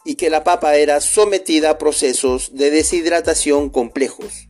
y 0.04 0.16
que 0.16 0.30
la 0.30 0.44
papa 0.44 0.76
era 0.76 1.02
sometida 1.02 1.72
a 1.72 1.78
procesos 1.78 2.56
de 2.56 2.70
deshidratación 2.70 3.70
complejos, 3.70 4.50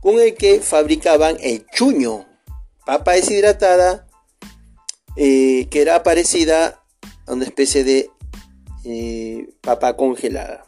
con 0.00 0.18
el 0.20 0.34
que 0.34 0.60
fabricaban 0.60 1.36
el 1.40 1.66
chuño, 1.66 2.26
papa 2.86 3.12
deshidratada, 3.12 4.06
eh, 5.16 5.68
que 5.70 5.82
era 5.82 6.02
parecida 6.02 6.82
una 7.26 7.44
especie 7.44 7.84
de 7.84 8.10
eh, 8.84 9.48
papa 9.60 9.96
congelada. 9.96 10.64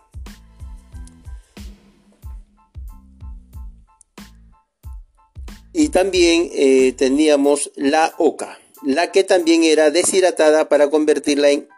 Y 5.87 5.91
también 5.91 6.51
eh, 6.53 6.95
teníamos 6.97 7.71
la 7.77 8.13
oca, 8.19 8.59
la 8.83 9.13
que 9.13 9.23
también 9.23 9.63
era 9.63 9.93
deshidratada 9.93 10.69
para 10.69 10.91
convertirla 10.91 11.51
en 11.51 11.69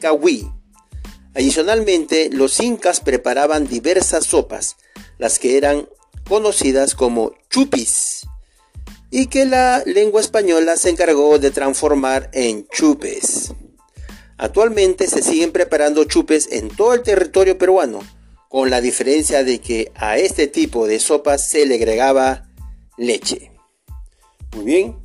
cahuí. 0.00 0.50
Adicionalmente, 1.34 2.30
los 2.32 2.58
incas 2.60 3.00
preparaban 3.00 3.68
diversas 3.68 4.24
sopas, 4.24 4.76
las 5.18 5.38
que 5.38 5.58
eran 5.58 5.86
conocidas 6.26 6.94
como 6.94 7.34
chupis, 7.50 8.22
y 9.10 9.26
que 9.26 9.44
la 9.44 9.82
lengua 9.84 10.22
española 10.22 10.78
se 10.78 10.88
encargó 10.88 11.38
de 11.38 11.50
transformar 11.50 12.30
en 12.32 12.66
chupes. 12.68 13.52
Actualmente 14.38 15.06
se 15.06 15.20
siguen 15.20 15.52
preparando 15.52 16.04
chupes 16.04 16.48
en 16.50 16.70
todo 16.70 16.94
el 16.94 17.02
territorio 17.02 17.58
peruano, 17.58 18.00
con 18.48 18.70
la 18.70 18.80
diferencia 18.80 19.44
de 19.44 19.58
que 19.58 19.92
a 19.96 20.16
este 20.16 20.46
tipo 20.46 20.86
de 20.86 20.98
sopas 20.98 21.46
se 21.50 21.66
le 21.66 21.74
agregaba 21.74 22.46
leche. 22.96 23.49
Muy 24.54 24.64
bien, 24.64 24.96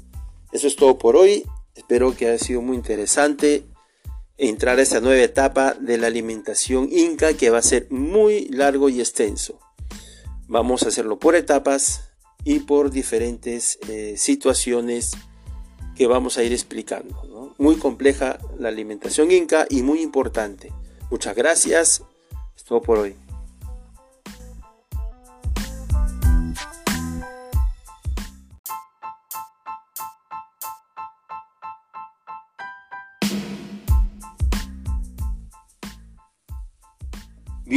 eso 0.51 0.67
es 0.67 0.75
todo 0.75 0.97
por 0.97 1.15
hoy. 1.15 1.43
Espero 1.75 2.15
que 2.15 2.27
haya 2.27 2.37
sido 2.37 2.61
muy 2.61 2.75
interesante 2.75 3.65
entrar 4.37 4.79
a 4.79 4.81
esta 4.81 5.01
nueva 5.01 5.21
etapa 5.21 5.73
de 5.73 5.97
la 5.97 6.07
alimentación 6.07 6.89
inca 6.91 7.33
que 7.33 7.49
va 7.49 7.59
a 7.59 7.63
ser 7.63 7.87
muy 7.89 8.47
largo 8.49 8.89
y 8.89 8.99
extenso. 8.99 9.59
Vamos 10.47 10.83
a 10.83 10.89
hacerlo 10.89 11.19
por 11.19 11.35
etapas 11.35 12.09
y 12.43 12.59
por 12.59 12.91
diferentes 12.91 13.79
eh, 13.89 14.15
situaciones 14.17 15.13
que 15.95 16.07
vamos 16.07 16.37
a 16.37 16.43
ir 16.43 16.51
explicando. 16.51 17.53
Muy 17.57 17.77
compleja 17.77 18.39
la 18.59 18.69
alimentación 18.69 19.31
inca 19.31 19.65
y 19.69 19.81
muy 19.81 20.01
importante. 20.01 20.71
Muchas 21.09 21.35
gracias. 21.35 22.03
Es 22.55 22.63
todo 22.63 22.81
por 22.81 22.99
hoy. 22.99 23.24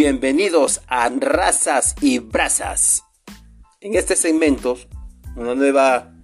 Bienvenidos 0.01 0.81
a 0.87 1.09
Razas 1.09 1.97
y 2.01 2.21
Brasas. 2.21 3.03
En 3.81 3.97
este 3.97 4.15
segmento, 4.15 4.79
una 5.35 5.57
nueva 5.57 6.15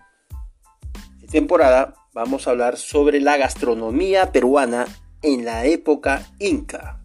temporada 1.28 1.96
vamos 2.12 2.46
a 2.46 2.50
hablar 2.52 2.76
sobre 2.76 3.20
la 3.20 3.36
gastronomía 3.36 4.30
peruana 4.30 4.86
en 5.22 5.44
la 5.44 5.64
época 5.64 6.24
inca. 6.38 7.00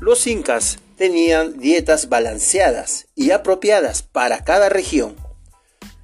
Los 0.00 0.26
incas 0.26 0.80
tenían 0.96 1.60
dietas 1.60 2.08
balanceadas 2.08 3.06
y 3.14 3.30
apropiadas 3.30 4.02
para 4.02 4.42
cada 4.42 4.68
región. 4.68 5.14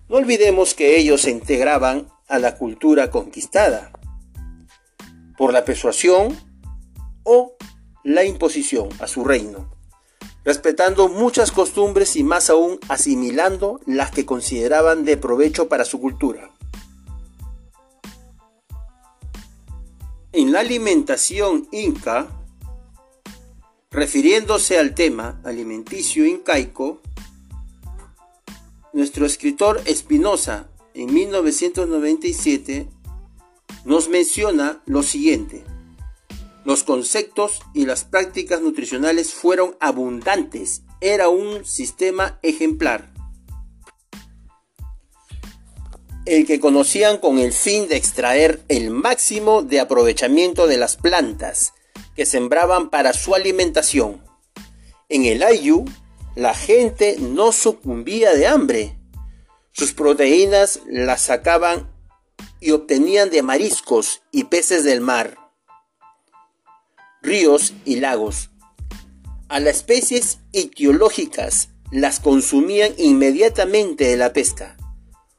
No 0.08 0.18
olvidemos 0.18 0.74
que 0.74 0.96
ellos 0.96 1.22
se 1.22 1.32
integraban 1.32 2.06
a 2.28 2.38
la 2.38 2.56
cultura 2.56 3.10
conquistada 3.10 3.90
por 5.36 5.52
la 5.52 5.64
persuasión 5.64 6.38
o 7.24 7.56
la 8.04 8.24
imposición 8.24 8.88
a 9.00 9.06
su 9.06 9.24
reino 9.24 9.70
respetando 10.44 11.08
muchas 11.08 11.52
costumbres 11.52 12.16
y 12.16 12.24
más 12.24 12.50
aún 12.50 12.78
asimilando 12.88 13.80
las 13.86 14.10
que 14.10 14.26
consideraban 14.26 15.04
de 15.04 15.16
provecho 15.16 15.68
para 15.68 15.84
su 15.84 16.00
cultura. 16.00 16.50
En 20.32 20.50
la 20.50 20.60
alimentación 20.60 21.68
inca, 21.70 22.28
refiriéndose 23.90 24.78
al 24.78 24.94
tema 24.94 25.40
alimenticio 25.44 26.26
incaico, 26.26 27.00
nuestro 28.92 29.26
escritor 29.26 29.80
Espinosa 29.84 30.68
en 30.94 31.12
1997 31.12 32.88
nos 33.84 34.08
menciona 34.08 34.82
lo 34.86 35.02
siguiente. 35.02 35.64
Los 36.64 36.84
conceptos 36.84 37.60
y 37.74 37.86
las 37.86 38.04
prácticas 38.04 38.60
nutricionales 38.60 39.34
fueron 39.34 39.76
abundantes. 39.80 40.82
Era 41.00 41.28
un 41.28 41.64
sistema 41.64 42.38
ejemplar. 42.42 43.12
El 46.24 46.46
que 46.46 46.60
conocían 46.60 47.18
con 47.18 47.38
el 47.38 47.52
fin 47.52 47.88
de 47.88 47.96
extraer 47.96 48.62
el 48.68 48.90
máximo 48.90 49.62
de 49.62 49.80
aprovechamiento 49.80 50.68
de 50.68 50.76
las 50.76 50.96
plantas 50.96 51.72
que 52.14 52.26
sembraban 52.26 52.90
para 52.90 53.12
su 53.12 53.34
alimentación. 53.34 54.22
En 55.08 55.24
el 55.24 55.42
Ayu 55.42 55.84
la 56.36 56.54
gente 56.54 57.16
no 57.18 57.50
sucumbía 57.50 58.34
de 58.34 58.46
hambre. 58.46 58.98
Sus 59.72 59.92
proteínas 59.92 60.80
las 60.86 61.22
sacaban 61.22 61.90
y 62.60 62.70
obtenían 62.70 63.30
de 63.30 63.42
mariscos 63.42 64.22
y 64.30 64.44
peces 64.44 64.84
del 64.84 65.00
mar, 65.00 65.36
ríos 67.22 67.72
y 67.84 67.96
lagos. 67.96 68.50
A 69.48 69.60
las 69.60 69.76
especies 69.76 70.40
etiológicas 70.52 71.68
las 71.90 72.20
consumían 72.20 72.92
inmediatamente 72.98 74.04
de 74.04 74.16
la 74.16 74.32
pesca, 74.32 74.76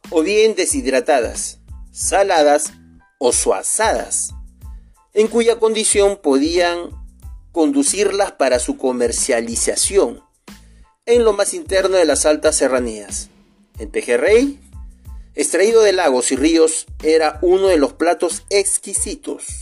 o 0.09 0.21
bien 0.21 0.55
deshidratadas, 0.55 1.59
saladas 1.91 2.73
o 3.19 3.33
suazadas, 3.33 4.33
en 5.13 5.27
cuya 5.27 5.59
condición 5.59 6.19
podían 6.21 6.89
conducirlas 7.51 8.31
para 8.31 8.59
su 8.59 8.77
comercialización 8.77 10.23
en 11.05 11.23
lo 11.25 11.33
más 11.33 11.53
interno 11.53 11.97
de 11.97 12.05
las 12.05 12.25
altas 12.25 12.55
serranías. 12.55 13.29
El 13.77 13.89
pejerrey, 13.89 14.59
extraído 15.35 15.81
de 15.81 15.91
lagos 15.91 16.31
y 16.31 16.35
ríos, 16.35 16.85
era 17.03 17.39
uno 17.41 17.67
de 17.67 17.77
los 17.77 17.93
platos 17.93 18.43
exquisitos. 18.49 19.59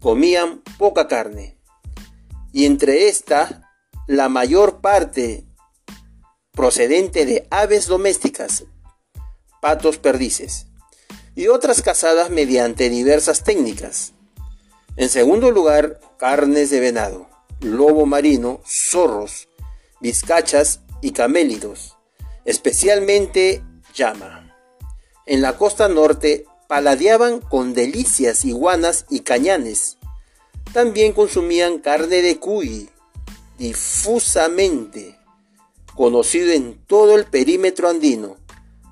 Comían 0.00 0.62
poca 0.78 1.08
carne, 1.08 1.58
y 2.52 2.66
entre 2.66 3.08
esta 3.08 3.70
la 4.06 4.28
mayor 4.28 4.80
parte 4.80 5.44
procedente 6.52 7.26
de 7.26 7.46
aves 7.50 7.86
domésticas, 7.86 8.64
patos 9.60 9.98
perdices, 9.98 10.66
y 11.34 11.48
otras 11.48 11.82
cazadas 11.82 12.30
mediante 12.30 12.90
diversas 12.90 13.44
técnicas. 13.44 14.12
En 14.96 15.08
segundo 15.08 15.50
lugar, 15.50 16.00
carnes 16.16 16.70
de 16.70 16.80
venado, 16.80 17.28
lobo 17.60 18.06
marino, 18.06 18.60
zorros, 18.66 19.48
vizcachas 20.00 20.80
y 21.00 21.12
camélidos, 21.12 21.96
especialmente 22.44 23.62
llama. 23.94 24.56
En 25.26 25.42
la 25.42 25.56
costa 25.56 25.88
norte 25.88 26.44
paladeaban 26.68 27.40
con 27.40 27.74
delicias 27.74 28.44
iguanas 28.44 29.06
y 29.10 29.20
cañanes. 29.20 29.96
También 30.72 31.14
consumían 31.14 31.78
carne 31.78 32.22
de 32.22 32.38
cuy, 32.38 32.90
difusamente 33.58 35.18
conocido 35.96 36.52
en 36.52 36.78
todo 36.86 37.16
el 37.16 37.24
perímetro 37.24 37.88
andino, 37.88 38.36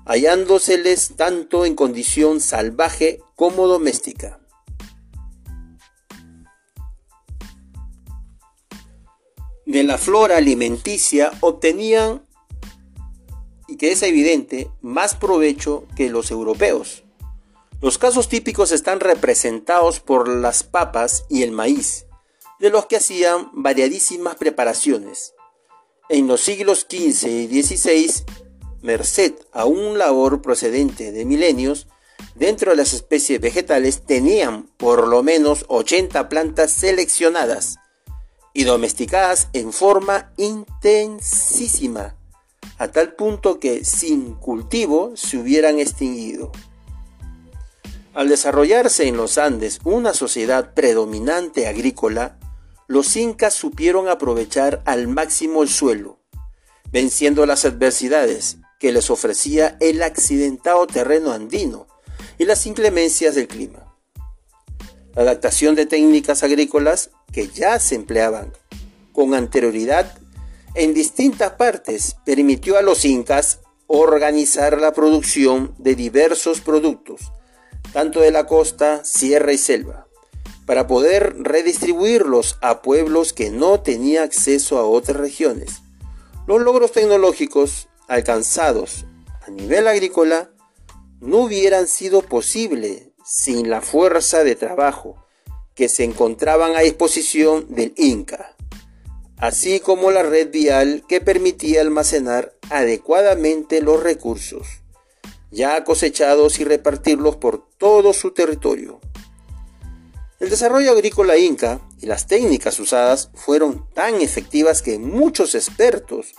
hallándoseles 0.05 1.15
tanto 1.15 1.65
en 1.65 1.75
condición 1.75 2.41
salvaje 2.41 3.21
como 3.35 3.67
doméstica. 3.67 4.41
De 9.65 9.83
la 9.83 9.97
flora 9.97 10.37
alimenticia 10.37 11.31
obtenían, 11.39 12.25
y 13.69 13.77
que 13.77 13.91
es 13.91 14.01
evidente, 14.01 14.69
más 14.81 15.15
provecho 15.15 15.85
que 15.95 16.09
los 16.09 16.31
europeos. 16.31 17.03
Los 17.79 17.99
casos 17.99 18.27
típicos 18.27 18.71
están 18.71 18.99
representados 18.99 19.99
por 19.99 20.27
las 20.27 20.63
papas 20.63 21.25
y 21.29 21.43
el 21.43 21.51
maíz, 21.51 22.07
de 22.59 22.71
los 22.71 22.87
que 22.87 22.97
hacían 22.97 23.51
variadísimas 23.53 24.35
preparaciones. 24.35 25.35
En 26.09 26.25
los 26.25 26.41
siglos 26.41 26.87
XV 26.89 27.27
y 27.27 27.61
XVI, 27.61 28.11
merced 28.81 29.35
a 29.51 29.65
un 29.65 29.99
labor 29.99 30.41
procedente 30.41 31.11
de 31.11 31.23
milenios, 31.23 31.87
dentro 32.33 32.71
de 32.71 32.77
las 32.77 32.93
especies 32.93 33.39
vegetales 33.39 34.03
tenían 34.07 34.71
por 34.77 35.07
lo 35.07 35.21
menos 35.21 35.65
80 35.67 36.29
plantas 36.29 36.71
seleccionadas 36.71 37.77
y 38.55 38.63
domesticadas 38.63 39.49
en 39.53 39.71
forma 39.71 40.33
intensísima, 40.37 42.17
a 42.79 42.87
tal 42.87 43.13
punto 43.13 43.59
que 43.59 43.85
sin 43.85 44.33
cultivo 44.33 45.11
se 45.15 45.37
hubieran 45.37 45.77
extinguido. 45.77 46.51
Al 48.17 48.29
desarrollarse 48.29 49.07
en 49.07 49.15
los 49.15 49.37
Andes 49.37 49.79
una 49.83 50.11
sociedad 50.11 50.73
predominante 50.73 51.67
agrícola, 51.67 52.39
los 52.87 53.15
incas 53.15 53.53
supieron 53.53 54.09
aprovechar 54.09 54.81
al 54.85 55.07
máximo 55.07 55.61
el 55.61 55.69
suelo, 55.69 56.17
venciendo 56.91 57.45
las 57.45 57.63
adversidades 57.63 58.57
que 58.79 58.91
les 58.91 59.11
ofrecía 59.11 59.77
el 59.81 60.01
accidentado 60.01 60.87
terreno 60.87 61.31
andino 61.31 61.85
y 62.39 62.45
las 62.45 62.65
inclemencias 62.65 63.35
del 63.35 63.47
clima. 63.47 63.95
La 65.13 65.21
adaptación 65.21 65.75
de 65.75 65.85
técnicas 65.85 66.41
agrícolas 66.41 67.11
que 67.31 67.49
ya 67.49 67.77
se 67.77 67.93
empleaban 67.93 68.51
con 69.13 69.35
anterioridad 69.35 70.17
en 70.73 70.95
distintas 70.95 71.51
partes 71.51 72.15
permitió 72.25 72.79
a 72.79 72.81
los 72.81 73.05
incas 73.05 73.59
organizar 73.85 74.81
la 74.81 74.91
producción 74.91 75.75
de 75.77 75.93
diversos 75.93 76.61
productos, 76.61 77.31
tanto 77.93 78.21
de 78.21 78.31
la 78.31 78.45
costa, 78.45 79.03
sierra 79.03 79.53
y 79.53 79.57
selva 79.57 80.07
para 80.67 80.85
poder 80.85 81.33
redistribuirlos 81.39 82.57
a 82.61 82.81
pueblos 82.81 83.31
que 83.31 83.49
no 83.49 83.79
tenían 83.79 84.25
acceso 84.25 84.77
a 84.77 84.85
otras 84.85 85.15
regiones. 85.15 85.81
Los 86.45 86.61
logros 86.61 86.91
tecnológicos 86.91 87.87
alcanzados 88.09 89.05
a 89.47 89.49
nivel 89.49 89.87
agrícola 89.87 90.51
no 91.21 91.37
hubieran 91.37 91.87
sido 91.87 92.21
posibles 92.21 93.03
sin 93.25 93.69
la 93.69 93.81
fuerza 93.81 94.43
de 94.43 94.55
trabajo 94.55 95.25
que 95.73 95.87
se 95.87 96.03
encontraban 96.03 96.75
a 96.75 96.81
disposición 96.81 97.73
del 97.73 97.93
Inca, 97.95 98.55
así 99.37 99.79
como 99.79 100.11
la 100.11 100.23
red 100.23 100.51
vial 100.51 101.05
que 101.07 101.21
permitía 101.21 101.79
almacenar 101.79 102.53
adecuadamente 102.69 103.81
los 103.81 104.03
recursos 104.03 104.67
ya 105.51 105.83
cosechados 105.83 106.59
y 106.59 106.65
repartirlos 106.65 107.37
por 107.37 107.66
todo 107.77 108.13
su 108.13 108.31
territorio. 108.31 108.99
El 110.39 110.49
desarrollo 110.49 110.91
agrícola 110.91 111.37
inca 111.37 111.81
y 111.99 112.05
las 112.05 112.27
técnicas 112.27 112.79
usadas 112.79 113.31
fueron 113.33 113.89
tan 113.93 114.21
efectivas 114.21 114.81
que 114.81 114.99
muchos 114.99 115.55
expertos 115.55 116.35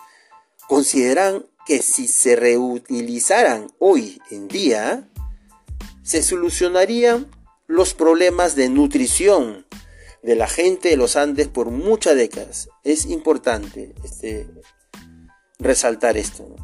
consideran 0.68 1.46
que 1.66 1.82
si 1.82 2.06
se 2.06 2.36
reutilizaran 2.36 3.66
hoy 3.78 4.20
en 4.30 4.48
día, 4.48 5.08
se 6.02 6.22
solucionarían 6.22 7.30
los 7.66 7.92
problemas 7.92 8.54
de 8.54 8.68
nutrición 8.68 9.66
de 10.22 10.36
la 10.36 10.46
gente 10.46 10.88
de 10.88 10.96
los 10.96 11.16
Andes 11.16 11.48
por 11.48 11.70
muchas 11.70 12.16
décadas. 12.16 12.68
Es 12.84 13.06
importante 13.06 13.94
este, 14.04 14.48
resaltar 15.58 16.16
esto. 16.16 16.54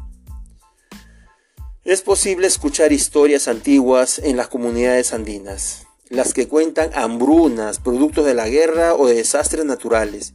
Es 1.85 2.01
posible 2.01 2.47
escuchar 2.47 2.91
historias 2.91 3.47
antiguas 3.47 4.19
en 4.19 4.37
las 4.37 4.47
comunidades 4.47 5.13
andinas 5.13 5.85
las 6.09 6.33
que 6.33 6.47
cuentan 6.47 6.91
hambrunas, 6.93 7.79
productos 7.79 8.25
de 8.25 8.33
la 8.33 8.47
guerra 8.47 8.95
o 8.95 9.07
de 9.07 9.15
desastres 9.15 9.65
naturales, 9.65 10.33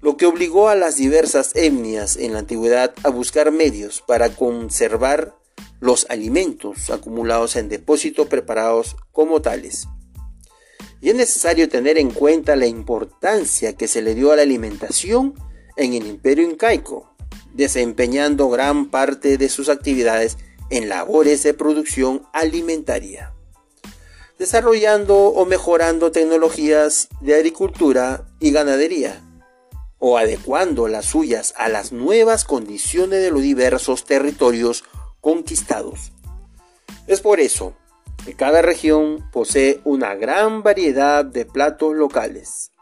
lo 0.00 0.16
que 0.16 0.26
obligó 0.26 0.68
a 0.68 0.74
las 0.74 0.96
diversas 0.96 1.54
etnias 1.54 2.16
en 2.16 2.32
la 2.32 2.40
antigüedad 2.40 2.94
a 3.02 3.08
buscar 3.08 3.50
medios 3.50 4.02
para 4.06 4.30
conservar 4.30 5.34
los 5.80 6.06
alimentos 6.08 6.90
acumulados 6.90 7.56
en 7.56 7.68
depósitos 7.68 8.28
preparados 8.28 8.96
como 9.12 9.42
tales. 9.42 9.88
Y 11.00 11.10
es 11.10 11.16
necesario 11.16 11.68
tener 11.68 11.98
en 11.98 12.10
cuenta 12.10 12.56
la 12.56 12.66
importancia 12.66 13.76
que 13.76 13.88
se 13.88 14.02
le 14.02 14.14
dio 14.14 14.32
a 14.32 14.36
la 14.36 14.42
alimentación 14.42 15.34
en 15.76 15.94
el 15.94 16.06
imperio 16.06 16.48
incaico, 16.48 17.14
desempeñando 17.54 18.48
gran 18.48 18.90
parte 18.90 19.36
de 19.36 19.48
sus 19.48 19.68
actividades 19.68 20.36
en 20.70 20.88
labores 20.88 21.42
de 21.42 21.54
producción 21.54 22.26
alimentaria 22.32 23.32
desarrollando 24.38 25.16
o 25.16 25.46
mejorando 25.46 26.12
tecnologías 26.12 27.08
de 27.20 27.34
agricultura 27.34 28.26
y 28.38 28.50
ganadería, 28.50 29.22
o 29.98 30.18
adecuando 30.18 30.88
las 30.88 31.06
suyas 31.06 31.54
a 31.56 31.68
las 31.68 31.92
nuevas 31.92 32.44
condiciones 32.44 33.22
de 33.22 33.30
los 33.30 33.40
diversos 33.40 34.04
territorios 34.04 34.84
conquistados. 35.20 36.12
Es 37.06 37.20
por 37.20 37.40
eso 37.40 37.74
que 38.24 38.34
cada 38.34 38.60
región 38.60 39.28
posee 39.32 39.80
una 39.84 40.14
gran 40.14 40.62
variedad 40.62 41.24
de 41.24 41.46
platos 41.46 41.94
locales. 41.94 42.72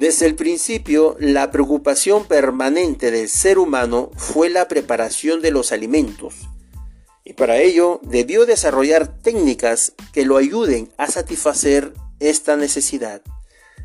Desde 0.00 0.24
el 0.24 0.34
principio, 0.34 1.14
la 1.20 1.50
preocupación 1.50 2.24
permanente 2.24 3.10
del 3.10 3.28
ser 3.28 3.58
humano 3.58 4.10
fue 4.16 4.48
la 4.48 4.66
preparación 4.66 5.42
de 5.42 5.50
los 5.50 5.72
alimentos, 5.72 6.36
y 7.22 7.34
para 7.34 7.58
ello 7.58 8.00
debió 8.02 8.46
desarrollar 8.46 9.18
técnicas 9.20 9.92
que 10.14 10.24
lo 10.24 10.38
ayuden 10.38 10.90
a 10.96 11.08
satisfacer 11.08 11.92
esta 12.18 12.56
necesidad. 12.56 13.20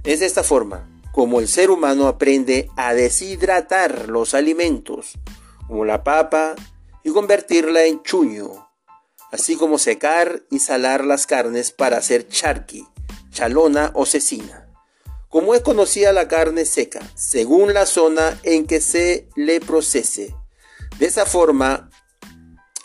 Es 0.05 0.21
de 0.21 0.25
esta 0.25 0.43
forma 0.43 0.89
como 1.11 1.41
el 1.41 1.49
ser 1.49 1.69
humano 1.69 2.07
aprende 2.07 2.69
a 2.77 2.93
deshidratar 2.93 4.07
los 4.07 4.33
alimentos, 4.33 5.19
como 5.67 5.83
la 5.83 6.05
papa, 6.05 6.55
y 7.03 7.11
convertirla 7.11 7.83
en 7.83 8.01
chuño, 8.03 8.69
así 9.33 9.57
como 9.57 9.77
secar 9.77 10.43
y 10.49 10.59
salar 10.59 11.03
las 11.03 11.27
carnes 11.27 11.73
para 11.73 11.97
hacer 11.97 12.29
charqui, 12.29 12.87
chalona 13.31 13.91
o 13.95 14.05
cecina, 14.05 14.64
como 15.35 15.53
es 15.53 15.63
conocida 15.63 16.13
la 16.13 16.29
carne 16.29 16.63
seca, 16.63 17.01
según 17.13 17.73
la 17.73 17.85
zona 17.85 18.39
en 18.43 18.65
que 18.65 18.79
se 18.79 19.27
le 19.35 19.59
procese. 19.59 20.33
De 20.97 21.07
esa 21.07 21.25
forma, 21.25 21.89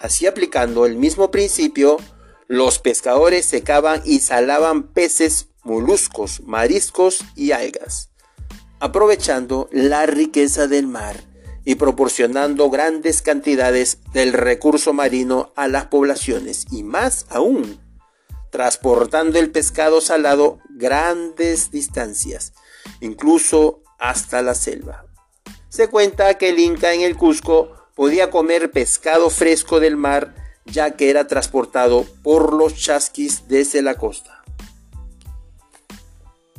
así 0.01 0.27
aplicando 0.27 0.85
el 0.85 0.97
mismo 0.97 1.31
principio, 1.31 1.99
los 2.49 2.81
pescadores 2.81 3.47
secaban 3.47 4.03
y 4.05 4.19
salaban 4.19 4.89
peces, 4.89 5.47
moluscos, 5.63 6.41
mariscos 6.41 7.21
y 7.37 7.53
algas, 7.53 8.11
aprovechando 8.81 9.69
la 9.71 10.07
riqueza 10.07 10.67
del 10.67 10.89
mar 10.89 11.23
y 11.65 11.77
proporcionando 11.77 12.69
grandes 12.69 13.23
cantidades 13.23 13.99
del 14.13 14.33
recurso 14.33 14.93
marino 14.93 15.53
a 15.55 15.69
las 15.69 15.85
poblaciones 15.87 16.67
y 16.73 16.83
más 16.83 17.27
aún, 17.29 17.79
transportando 18.51 19.39
el 19.39 19.51
pescado 19.51 20.01
salado 20.01 20.59
grandes 20.69 21.71
distancias, 21.71 22.53
incluso 23.01 23.83
hasta 23.99 24.43
la 24.43 24.55
selva. 24.55 25.07
Se 25.69 25.89
cuenta 25.89 26.37
que 26.37 26.51
el 26.51 26.59
Inca 26.59 26.93
en 26.93 27.03
el 27.03 27.17
Cusco 27.17 27.73
podía 27.95 28.31
comer 28.31 28.71
pescado 28.71 29.31
fresco 29.31 29.79
del 29.81 29.97
mar 29.97 30.35
ya 30.65 30.93
que 30.93 31.11
era 31.11 31.27
transportado 31.27 32.07
por 32.23 32.53
los 32.53 32.75
chasquis 32.77 33.49
desde 33.49 33.83
la 33.83 33.97
costa. 33.97 34.43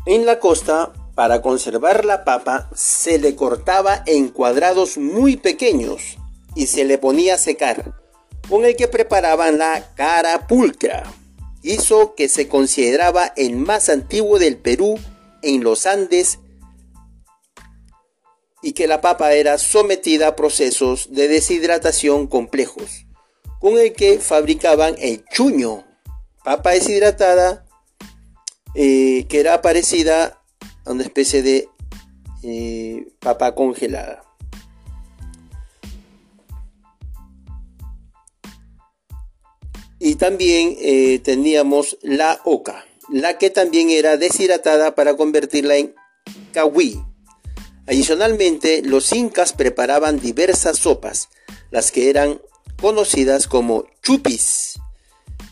En 0.06 0.26
la 0.26 0.40
costa 0.40 0.94
para 1.16 1.42
conservar 1.42 2.06
la 2.06 2.24
papa 2.24 2.70
se 2.74 3.20
le 3.20 3.36
cortaba 3.36 4.04
en 4.06 4.30
cuadrados 4.30 4.98
muy 4.98 5.38
pequeños 5.38 6.18
y 6.56 6.68
se 6.68 6.84
le 6.84 6.98
ponía 6.98 7.36
a 7.36 7.38
secar, 7.38 7.94
con 8.50 8.66
el 8.66 8.76
que 8.76 8.88
preparaban 8.88 9.58
la 9.58 9.94
cara 9.96 10.48
pulcra, 10.48 11.04
hizo 11.64 12.16
que 12.16 12.30
se 12.30 12.48
consideraba 12.48 13.34
el 13.36 13.56
más 13.56 13.90
antiguo 13.90 14.40
del 14.40 14.58
Perú 14.58 15.00
en 15.42 15.64
los 15.64 15.86
Andes 15.86 16.40
y 18.62 18.74
que 18.74 18.88
la 18.88 19.02
papa 19.02 19.34
era 19.34 19.58
sometida 19.58 20.28
a 20.28 20.36
procesos 20.36 21.12
de 21.12 21.28
deshidratación 21.28 22.28
complejos, 22.28 23.06
con 23.60 23.80
el 23.80 23.94
que 23.94 24.20
fabricaban 24.20 24.96
el 25.00 25.26
chuño, 25.26 25.84
papa 26.44 26.72
deshidratada, 26.72 27.66
eh, 28.76 29.26
que 29.28 29.40
era 29.40 29.62
parecida 29.62 30.42
una 30.86 31.04
especie 31.04 31.42
de 31.42 31.70
eh, 32.44 33.08
papa 33.20 33.56
congelada. 33.56 34.24
Y 40.04 40.16
también 40.16 40.78
eh, 40.80 41.20
teníamos 41.24 42.00
la 42.02 42.42
oca, 42.44 42.88
la 43.08 43.38
que 43.38 43.52
también 43.52 43.92
era 43.92 44.18
deshidratada 44.18 44.96
para 44.96 45.16
convertirla 45.16 45.78
en 45.78 45.94
cahuí. 46.52 47.00
Adicionalmente, 47.86 48.82
los 48.82 49.14
incas 49.14 49.54
preparaban 49.54 50.20
diversas 50.20 50.80
sopas, 50.80 51.30
las 51.70 51.92
que 51.92 52.10
eran 52.10 52.42
conocidas 52.82 53.48
como 53.48 53.86
chupis, 54.02 54.80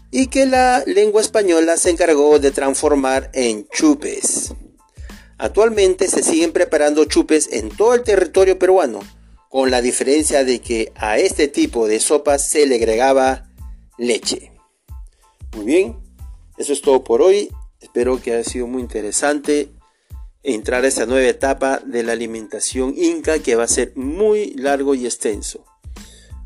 y 0.10 0.28
que 0.28 0.48
la 0.48 0.84
lengua 0.88 1.22
española 1.22 1.78
se 1.78 1.92
encargó 1.92 2.40
de 2.40 2.50
transformar 2.50 3.30
en 3.36 3.68
chupes. 3.68 4.56
Actualmente 5.38 6.08
se 6.08 6.24
siguen 6.24 6.54
preparando 6.54 7.06
chupes 7.06 7.50
en 7.52 7.70
todo 7.70 7.94
el 7.94 8.02
territorio 8.02 8.58
peruano, 8.58 9.02
con 9.48 9.70
la 9.70 9.84
diferencia 9.84 10.44
de 10.44 10.60
que 10.60 10.92
a 10.96 11.20
este 11.20 11.48
tipo 11.48 11.88
de 11.88 12.00
sopas 12.00 12.50
se 12.50 12.66
le 12.66 12.78
agregaba 12.78 13.49
leche. 14.00 14.52
Muy 15.56 15.66
bien, 15.66 16.00
eso 16.58 16.74
es 16.74 16.82
todo 16.82 17.04
por 17.04 17.22
hoy. 17.22 17.50
Espero 17.80 18.20
que 18.22 18.34
haya 18.34 18.44
sido 18.44 18.66
muy 18.66 18.82
interesante 18.82 19.72
entrar 20.42 20.84
a 20.84 20.88
esta 20.88 21.06
nueva 21.06 21.28
etapa 21.28 21.80
de 21.86 22.04
la 22.04 22.14
alimentación 22.14 22.94
inca 22.98 23.40
que 23.40 23.56
va 23.56 23.64
a 23.64 23.68
ser 23.68 23.94
muy 23.96 24.54
largo 24.54 24.96
y 24.96 25.06
extenso. 25.06 25.66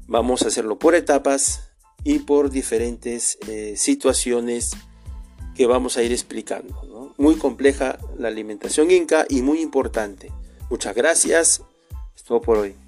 Vamos 0.08 0.44
a 0.44 0.48
hacerlo 0.48 0.78
por 0.78 0.96
etapas 0.96 1.70
y 2.04 2.20
por 2.20 2.50
diferentes 2.50 3.38
eh, 3.48 3.76
situaciones 3.78 4.72
que 5.56 5.66
vamos 5.68 5.98
a 5.98 6.04
ir 6.04 6.12
explicando. 6.12 7.14
Muy 7.18 7.36
compleja 7.36 8.00
la 8.18 8.28
alimentación 8.28 8.92
inca 8.92 9.26
y 9.30 9.42
muy 9.42 9.62
importante. 9.62 10.32
Muchas 10.70 10.96
gracias. 10.96 11.62
Es 12.16 12.24
todo 12.24 12.42
por 12.42 12.58
hoy. 12.58 12.83